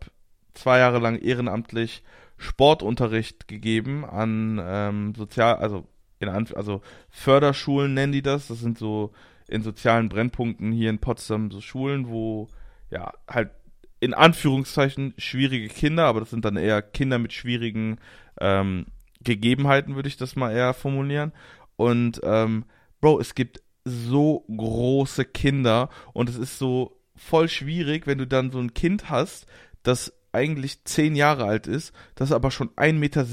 [0.53, 2.03] zwei Jahre lang ehrenamtlich
[2.37, 5.87] Sportunterricht gegeben an ähm, sozial, also
[6.20, 9.11] in Anf also Förderschulen nennen die das, das sind so
[9.47, 12.47] in sozialen Brennpunkten hier in Potsdam so Schulen, wo
[12.89, 13.51] ja halt
[13.99, 17.97] in Anführungszeichen schwierige Kinder, aber das sind dann eher Kinder mit schwierigen
[18.39, 18.88] ähm,
[19.22, 21.32] Gegebenheiten, würde ich das mal eher formulieren.
[21.76, 22.66] Und ähm,
[23.01, 28.51] Bro, es gibt so große Kinder und es ist so voll schwierig, wenn du dann
[28.51, 29.47] so ein Kind hast,
[29.84, 33.26] das eigentlich zehn Jahre alt ist, das aber schon 1,70 Meter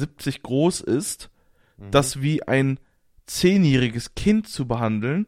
[0.43, 1.31] groß ist,
[1.83, 1.91] Mhm.
[1.91, 2.79] das wie ein
[3.27, 5.27] zehnjähriges Kind zu behandeln,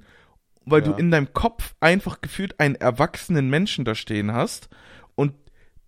[0.67, 0.97] weil du Ja.
[0.99, 4.69] in deinem Kopf einfach gefühlt einen erwachsenen Menschen da stehen hast
[5.15, 5.35] und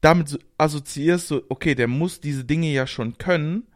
[0.01, 3.67] damit so assoziierst du, okay, der muss diese Dinge ja schon können,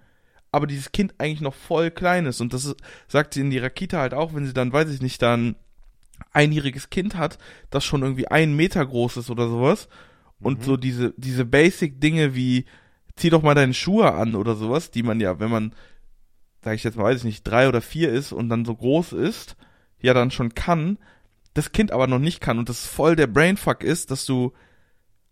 [0.53, 2.41] aber dieses Kind eigentlich noch voll klein ist.
[2.41, 2.76] Und das ist,
[3.09, 5.57] sagt sie in ihrer Kita halt auch, wenn sie dann, weiß ich nicht, dann
[6.32, 7.38] einjähriges Kind hat,
[7.70, 9.88] das schon irgendwie einen Meter groß ist oder sowas.
[10.41, 10.64] Und Mhm.
[10.64, 12.66] so diese, diese Basic-Dinge wie,
[13.16, 15.74] zieh doch mal deine Schuhe an oder sowas, die man ja, wenn man,
[16.62, 19.12] sag ich jetzt mal, weiß ich nicht, drei oder vier ist und dann so groß
[19.12, 19.56] ist,
[20.00, 20.98] ja dann schon kann,
[21.54, 24.52] das Kind aber noch nicht kann und das voll der Brainfuck ist, dass du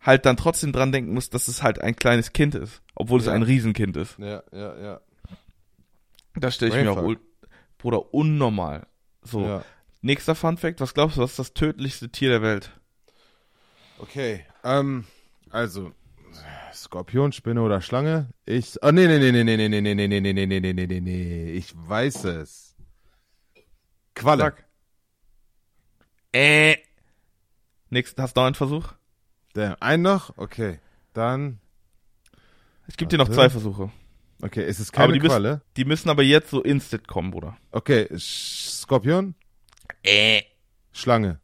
[0.00, 3.26] halt dann trotzdem dran denken musst, dass es halt ein kleines Kind ist, obwohl es
[3.26, 3.32] Ja.
[3.32, 4.18] ein Riesenkind ist.
[4.18, 5.00] Ja, ja, ja.
[6.34, 7.14] Das stelle ich mir auch,
[7.78, 8.86] Bruder, unnormal.
[9.22, 9.64] So, ja.
[10.02, 12.70] nächster Fun Fact, was glaubst du, was ist das tödlichste Tier der Welt?
[13.98, 15.04] Okay, ähm,
[15.50, 15.92] also,
[16.84, 18.28] Skorpion, Spinne oder Schlange?
[18.46, 20.60] Ich, oh, nee, nee, nee, nee, nee, nee, nee, nee, nee, nee, nee, nee, nee,
[20.60, 22.76] nee, nee, nee, nee, ich weiß es.
[24.14, 24.42] Qualle.
[24.44, 24.64] Sag.
[26.32, 26.76] Äh.
[27.90, 28.92] Nächst, hast du noch einen Versuch?
[29.54, 30.36] Der, ein noch?
[30.36, 30.78] Okay,
[31.14, 31.58] dann,
[32.86, 33.90] Ich gebe dir noch zwei Versuche.
[34.42, 35.62] okay, ist es Aber keine die müssen- Qualle?
[35.76, 37.56] Die müssen aber jetzt so instant kommen, Bruder.
[37.72, 39.34] Okay, Skorpion,
[40.02, 40.42] Äh.
[40.92, 41.40] Schlange.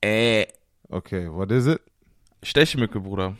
[0.00, 0.46] Äh.
[0.88, 1.80] Okay, what is it?
[2.42, 3.36] Stechmücke, Bruder.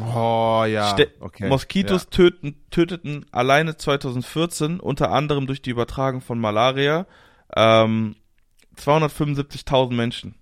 [0.00, 1.48] Oh, ja, Ste okay.
[1.48, 7.06] Moskitos töten, töteten alleine 2014, unter anderem durch die Übertragung von Malaria,
[7.56, 8.16] ähm,
[8.76, 10.34] 275.000 Menschen.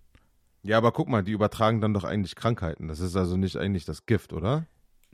[0.62, 0.70] Ja.
[0.70, 2.88] ja, aber guck mal, die übertragen dann doch eigentlich Krankheiten.
[2.88, 4.66] Das ist also nicht eigentlich das Gift, oder?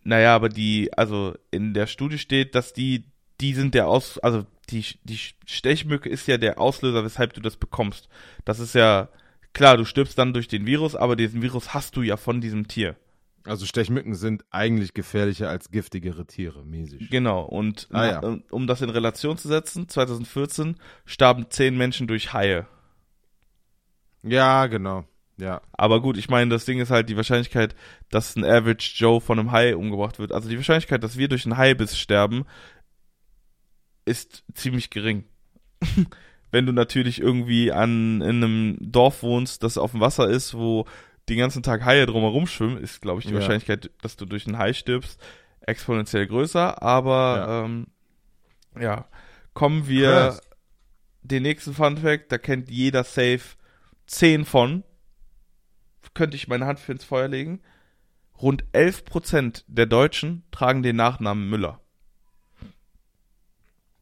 [0.03, 3.05] Naja, aber die, also in der Studie steht, dass die,
[3.41, 7.57] die sind der Aus, also die, die Stechmücke ist ja der Auslöser, weshalb du das
[7.57, 8.09] bekommst.
[8.47, 9.09] Das ist ja,
[9.53, 12.67] klar, du stirbst dann durch den Virus, aber diesen Virus hast du ja von diesem
[12.67, 12.97] Tier.
[13.45, 17.11] Also Stechmücken sind eigentlich gefährlicher als giftigere Tiere, mäßig.
[17.11, 18.19] Genau, und Ah, ja.
[18.21, 22.67] um- um das in Relation zu setzen, 2014 starben zehn Menschen durch Haie.
[24.23, 25.05] Ja, genau.
[25.39, 25.61] Ja.
[25.73, 27.75] Aber gut, ich meine, das Ding ist halt die Wahrscheinlichkeit,
[28.11, 30.31] dass ein Average Joe von einem Hai umgebracht wird.
[30.31, 32.45] Also die Wahrscheinlichkeit, dass wir durch einen Haibiss sterben,
[34.05, 35.25] ist ziemlich gering.
[36.51, 40.87] Wenn du natürlich irgendwie an in einem Dorf wohnst, das auf dem Wasser ist, wo
[41.29, 43.39] den ganzen Tag Haie drumherum schwimmen, ist, glaube ich, die Ja.
[43.39, 45.21] Wahrscheinlichkeit, dass du durch einen Hai stirbst,
[45.61, 46.83] exponentiell größer.
[46.83, 47.65] Aber Ja.
[47.65, 47.87] ähm,
[48.81, 49.05] ja,
[49.55, 50.41] kommen wir Krass.
[51.23, 53.57] den nächsten Fun Fact, da kennt jeder safe
[54.07, 54.83] 10 von.
[56.15, 57.61] Könnte ich meine Hand für ins Feuer legen.
[58.41, 61.81] Rund 11% der Deutschen tragen den Nachnamen Müller.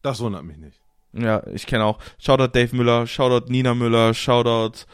[0.02, 0.80] Das wundert mich nicht.
[1.12, 1.98] Ja, ich kenne auch.
[2.18, 4.86] Shoutout Dave Müller, Shoutout Nina Müller, Shoutout.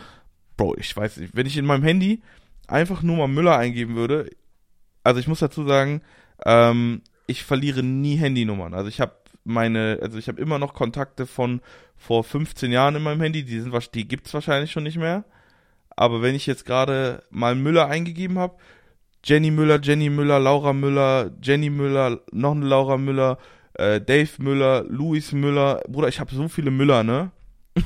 [0.57, 1.37] Bro, ich weiß nicht.
[1.37, 2.23] Wenn ich in meinem Handy
[2.67, 4.31] einfach nur mal Müller eingeben würde,
[5.05, 6.03] also ich muss dazu sagen,
[6.45, 8.75] ähm, ich verliere nie Handynummern.
[8.75, 11.61] Also ich habe meine, also ich habe immer noch Kontakte von
[11.97, 15.25] vor 15 Jahren in meinem Handy, die sind die gibt's wahrscheinlich schon nicht mehr.
[15.91, 18.57] Aber wenn ich jetzt gerade mal Müller eingegeben habe,
[19.25, 23.39] Jenny Müller, Jenny Müller, Laura Müller, Jenny Müller, noch eine Laura Müller,
[23.75, 27.31] äh, Dave Müller, Luis Müller, Bruder, ich habe so viele Müller, ne?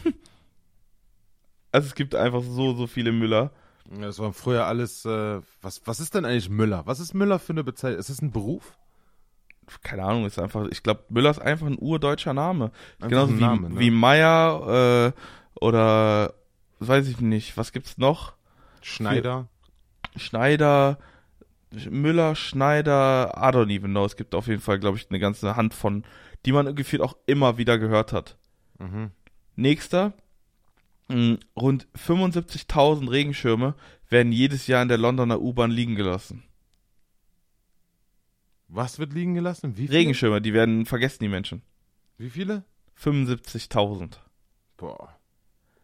[1.72, 3.50] also es gibt einfach so, so viele Müller.
[3.98, 6.82] Das war früher alles, äh, was, was ist denn eigentlich Müller?
[6.86, 7.98] Was ist Müller für eine Bezeichnung?
[7.98, 8.76] Ist das ein Beruf?
[9.82, 12.72] Keine Ahnung, ist einfach, ich glaube, Müller ist einfach ein urdeutscher Name.
[12.96, 13.78] Einfach Genauso wie, Name, ne?
[13.78, 16.34] wie Meier, äh, oder,
[16.80, 18.34] weiß ich nicht, was gibt's noch?
[18.80, 19.46] Schneider?
[20.16, 20.98] Schneider,
[21.70, 24.04] Müller, Schneider, I don't even know.
[24.04, 26.04] Es gibt auf jeden Fall, glaube ich, eine ganze Hand von,
[26.44, 28.36] die man gefühlt auch immer wieder gehört hat.
[28.78, 29.10] Mhm.
[29.56, 30.12] Nächster.
[31.10, 33.74] Mh, Rund 75.000 Regenschirme
[34.08, 36.42] werden jedes Jahr in der Londoner U-Bahn liegen gelassen.
[38.68, 39.76] Was wird liegen gelassen?
[39.76, 39.98] Wie viele?
[39.98, 41.62] Regenschirme, die werden vergessen, die Menschen.
[42.18, 42.64] Wie viele?
[43.00, 44.18] 75.000.
[44.76, 45.16] Boah.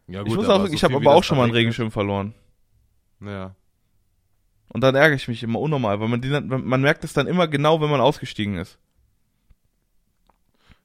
[0.07, 2.33] Ja, Ich muss auch, so ich habe aber auch schon mal einen verregnet- Regenschirm verloren.
[3.19, 3.55] Ja.
[4.69, 7.47] Und dann ärgere ich mich immer unnormal, weil man, die man merkt es dann immer
[7.47, 8.77] genau, wenn man ausgestiegen ist.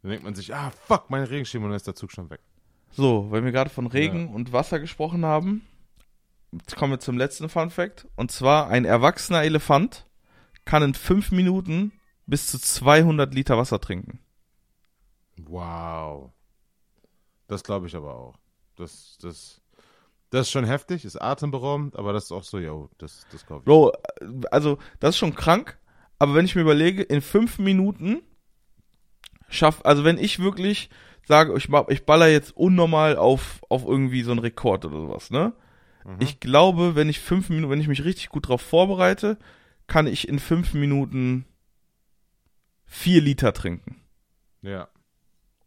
[0.02, 2.40] Dann denkt man sich, ah, fuck, mein Regenschirm und dann ist der Zug schon weg.
[2.92, 5.66] So, weil wir gerade von Regen und Wasser gesprochen haben,
[6.52, 8.06] jetzt kommen wir zum letzten Fun Fact.
[8.16, 10.06] Und zwar, ein erwachsener Elefant
[10.64, 11.92] kann in fünf Minuten
[12.26, 14.20] bis zu 200 Liter Wasser trinken.
[15.38, 16.32] Wow.
[17.48, 18.38] Das glaube ich aber auch.
[18.76, 19.62] Das, das,
[20.30, 23.62] das ist schon heftig, ist atemberaubend, aber das ist auch so, yo, das, das glaube
[23.62, 23.64] ich.
[23.64, 23.92] Bro,
[24.50, 25.78] also, das ist schon krank,
[26.18, 28.22] aber wenn ich mir überlege, in fünf Minuten
[29.48, 30.88] schaff, also wenn ich wirklich
[31.32, 35.54] sage, ich, ich baller jetzt unnormal auf, auf irgendwie so einen Rekord oder sowas, ne?
[36.04, 36.16] Mhm.
[36.18, 39.38] Ich glaube, wenn ich fünf Minuten, wenn ich mich richtig gut drauf vorbereite,
[39.86, 41.46] kann ich in fünf Minuten
[42.84, 43.96] vier Liter trinken.
[44.60, 44.88] Ja.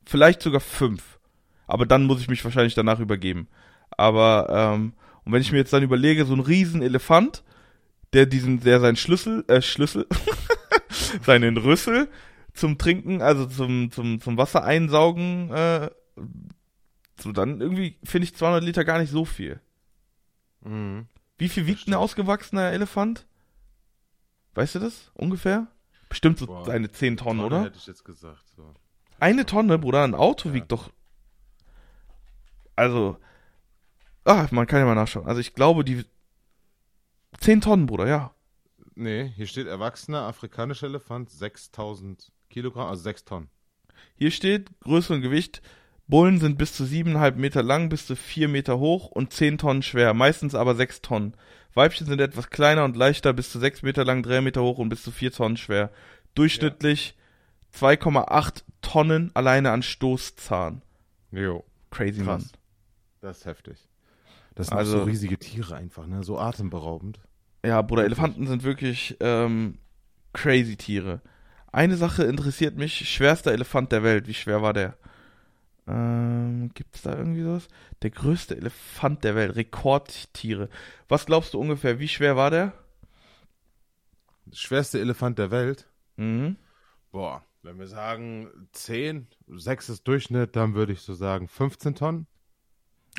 [0.05, 1.17] Vielleicht sogar fünf.
[1.65, 3.47] Aber dann muss ich mich wahrscheinlich danach übergeben.
[3.89, 4.93] Aber, ähm,
[5.23, 7.43] und wenn ich mir jetzt dann überlege, so ein riesen Elefant,
[8.13, 10.05] der diesen, der seinen Schlüssel, äh, Schlüssel,
[11.23, 12.07] seinen Rüssel
[12.55, 15.89] zum Trinken, also zum, zum, zum Wasser einsaugen, äh,
[17.19, 19.59] so dann irgendwie finde ich 200 Liter gar nicht so viel.
[20.61, 21.07] Mhm.
[21.37, 23.25] Wie viel wiegt ein ausgewachsener Elefant?
[24.53, 25.11] Weißt du das?
[25.13, 25.67] Ungefähr?
[26.07, 26.65] Bestimmt so Boah.
[26.65, 27.63] seine 10 Tonnen, Tonne oder?
[27.65, 28.43] Hätte ich jetzt gesagt.
[28.55, 28.73] So.
[29.19, 30.55] Eine Tonne, Bruder, ein Auto Ja.
[30.55, 30.89] wiegt doch.
[32.75, 33.17] Also.
[34.23, 35.27] Ah, man kann ja mal nachschauen.
[35.27, 36.05] Also ich glaube, die.
[37.39, 38.33] 10 Tonnen, Bruder, ja.
[38.95, 43.49] Nee, hier steht erwachsener afrikanischer Elefant, 6000 Kilogramm, also 6 Tonnen.
[44.15, 45.61] Hier steht Größe und Gewicht.
[46.07, 49.81] Bullen sind bis zu 7,5 Meter lang, bis zu 4 Meter hoch und 10 Tonnen
[49.81, 51.35] schwer, meistens aber 6 Tonnen.
[51.73, 54.89] Weibchen sind etwas kleiner und leichter, bis zu 6 Meter lang, 3 Meter hoch und
[54.89, 55.91] bis zu 4 Tonnen schwer.
[56.35, 57.15] Durchschnittlich
[57.73, 60.81] 2,8 Tonnen alleine an Stoßzahn.
[61.31, 61.63] Jo.
[61.91, 62.43] Crazy, Krass.
[62.43, 62.51] Mann.
[63.21, 63.77] Das ist heftig.
[64.53, 66.23] Das sind Also- also, so riesige Tiere einfach, ne?
[66.23, 67.19] So atemberaubend.
[67.65, 69.79] Ja, Bruder, Elefanten sind wirklich ähm,
[70.33, 71.21] crazy Tiere.
[71.75, 74.29] Eine Sache interessiert mich, schwerster Elefant der Welt.
[74.29, 74.97] Wie schwer war der?
[75.85, 77.67] Ähm, gibt's da irgendwie sowas?
[78.01, 80.69] Der größte Elefant der Welt, Rekordtiere.
[81.09, 82.71] Was glaubst du ungefähr, wie schwer war der?
[84.53, 85.89] Schwerste Elefant der Welt.
[86.15, 86.55] Mhm.
[87.11, 92.27] Boah, wenn wir sagen 10, 6 ist Durchschnitt, dann würde ich so sagen 15 Tonnen.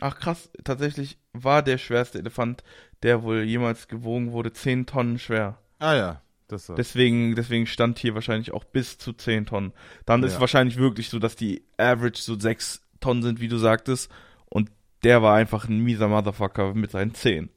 [0.01, 2.65] Ach krass, tatsächlich war der schwerste Elefant,
[3.03, 5.59] der wohl jemals gewogen wurde, 10 Tonnen schwer.
[5.79, 6.23] Ah ja.
[6.49, 9.73] Deswegen, deswegen stand hier wahrscheinlich auch bis zu 10 Tonnen.
[10.05, 10.41] Dann ist Ja.
[10.41, 14.11] wahrscheinlich wirklich so, dass die Average so 6 Tonnen sind, wie du sagtest.
[14.47, 14.71] Und
[15.03, 17.51] der war einfach ein mieser Motherfucker mit seinen 10.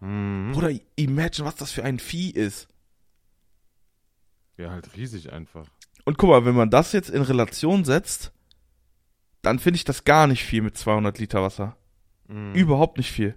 [0.00, 0.50] Mhm.
[0.52, 2.68] Bruder, imagine, was das für ein Vieh ist.
[4.56, 5.66] Ja, halt riesig einfach.
[6.04, 8.32] Und guck mal, wenn man das jetzt in Relation setzt,
[9.42, 11.76] dann finde ich das gar nicht viel mit 200 Liter Wasser.
[12.28, 12.54] Mhm.
[12.54, 13.36] Überhaupt nicht viel.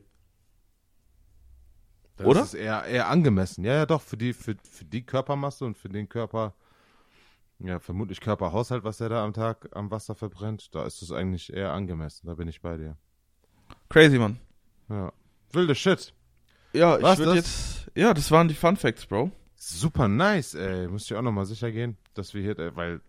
[2.18, 2.42] Das oder?
[2.42, 3.64] ist eher, eher angemessen.
[3.64, 6.54] Ja, ja, doch, für die, für, für die Körpermasse und für den Körper,
[7.60, 11.54] ja, vermutlich Körperhaushalt, was er da am Tag am Wasser verbrennt, da ist es eigentlich
[11.54, 12.28] eher angemessen.
[12.28, 12.98] Da bin ich bei dir.
[13.90, 14.40] Crazy, Mann.
[14.90, 15.12] Ja.
[15.52, 16.14] Wilde Shit.
[16.74, 17.86] Ja, Was, ich würde das?
[17.86, 17.92] jetzt.
[17.96, 19.32] Ja, das waren die Fun Facts, Bro.
[19.56, 20.88] Super nice, ey.
[20.88, 23.02] Muss ich auch nochmal sicher gehen, dass wir hier, äh, weil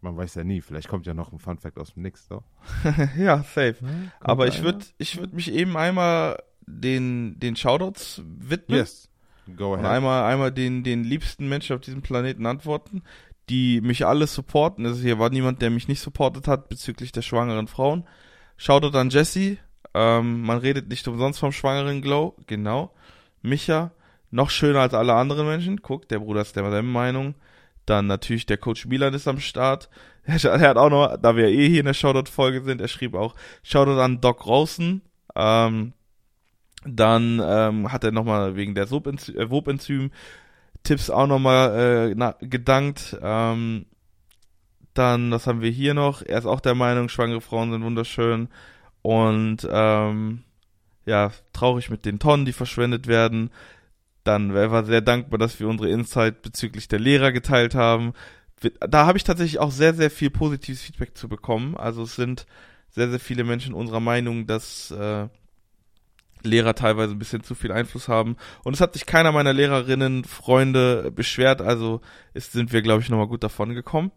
[0.00, 2.44] man weiß ja nie, vielleicht kommt ja noch ein Fun Fact aus dem Nix, so.
[3.16, 3.76] ja, safe.
[4.20, 8.78] Aber Kommt ich würde ich würd mich eben einmal den, den Shoutouts widmen.
[8.78, 9.08] Yes.
[9.56, 9.92] Go Und ahead.
[9.92, 13.02] einmal, einmal den, den liebsten Menschen auf diesem Planeten antworten,
[13.48, 14.84] die mich alle supporten.
[14.86, 18.04] Also hier war niemand, der mich nicht supportet hat bezüglich der schwangeren Frauen.
[18.56, 19.58] Shoutout an Jesse.
[19.94, 22.36] Ähm, man redet nicht umsonst vom schwangeren Glow.
[22.46, 22.92] Genau.
[23.42, 23.92] Micha.
[24.32, 25.80] Noch schöner als alle anderen Menschen.
[25.80, 27.36] Guck, der Bruder ist der der Meinung.
[27.86, 29.88] Dann natürlich der Coach Milan ist am Start.
[30.26, 33.36] Er hat auch noch, da wir eh hier in der Shoutout-Folge sind, er schrieb auch
[33.62, 35.02] Shoutout an Doc Rosen.
[35.36, 35.92] Ähm,
[36.86, 40.10] dann ähm, hat er nochmal wegen der äh, Wobenzym
[40.82, 43.16] Tipps auch nochmal äh, gedankt.
[43.20, 43.86] Ähm,
[44.94, 46.22] dann, was haben wir hier noch?
[46.22, 48.48] Er ist auch der Meinung, schwangere Frauen sind wunderschön.
[49.02, 50.44] Und ähm,
[51.04, 53.50] ja, traurig mit den Tonnen, die verschwendet werden.
[54.24, 58.12] Dann er war sehr dankbar, dass wir unsere Insight bezüglich der Lehrer geteilt haben.
[58.80, 61.76] Da habe ich tatsächlich auch sehr, sehr viel positives Feedback zu bekommen.
[61.76, 62.46] Also es sind
[62.90, 65.28] sehr, sehr viele Menschen unserer Meinung, dass äh,
[66.42, 68.36] Lehrer teilweise ein bisschen zu viel Einfluss haben.
[68.64, 72.00] Und es hat sich keiner meiner Lehrerinnen, Freunde beschwert, also
[72.34, 74.12] ist, sind wir, glaube ich, nochmal gut davon gekommen.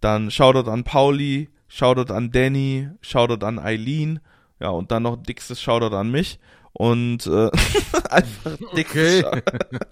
[0.00, 4.20] Dann Shoutout an Pauli, Shoutout an Danny, Shoutout an Eileen,
[4.60, 6.38] ja, und dann noch dickstes Shoutout an mich.
[6.72, 7.50] Und äh,
[8.10, 9.42] einfach dickstes Okay.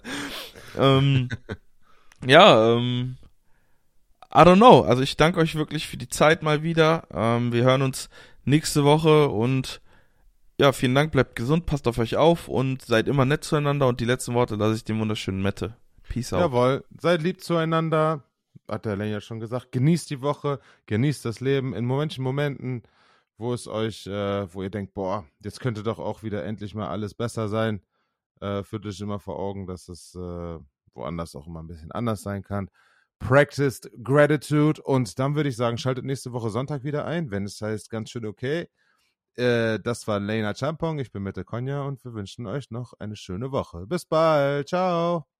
[0.77, 1.29] ähm,
[2.25, 3.17] ja, ähm,
[4.33, 4.81] I don't know.
[4.81, 7.07] Also ich danke euch wirklich für die Zeit mal wieder.
[7.13, 8.09] Ähm, wir hören uns
[8.45, 9.81] nächste Woche und
[10.59, 13.99] ja, vielen Dank, bleibt gesund, passt auf euch auf und seid immer nett zueinander und
[13.99, 15.75] die letzten Worte lasse ich dem wunderschönen Mette.
[16.09, 16.39] Peace out.
[16.39, 18.23] Jawohl, seid lieb zueinander,
[18.67, 19.71] hat der Len ja schon gesagt.
[19.71, 22.83] Genießt die Woche, genießt das Leben in manchen Momenten,
[23.37, 26.87] wo es euch, äh, wo ihr denkt, boah, jetzt könnte doch auch wieder endlich mal
[26.87, 27.81] alles besser sein.
[28.39, 30.59] Äh, führt euch immer vor Augen, dass es äh,
[30.93, 32.69] woanders auch immer ein bisschen anders sein kann.
[33.19, 37.61] Practiced Gratitude und dann würde ich sagen, schaltet nächste Woche Sonntag wieder ein, wenn es
[37.61, 38.69] heißt ganz schön okay.
[39.37, 43.15] Äh, das war Lena Champong, ich bin Mette Konja und wir wünschen euch noch eine
[43.15, 43.85] schöne Woche.
[43.85, 45.36] Bis bald, ciao.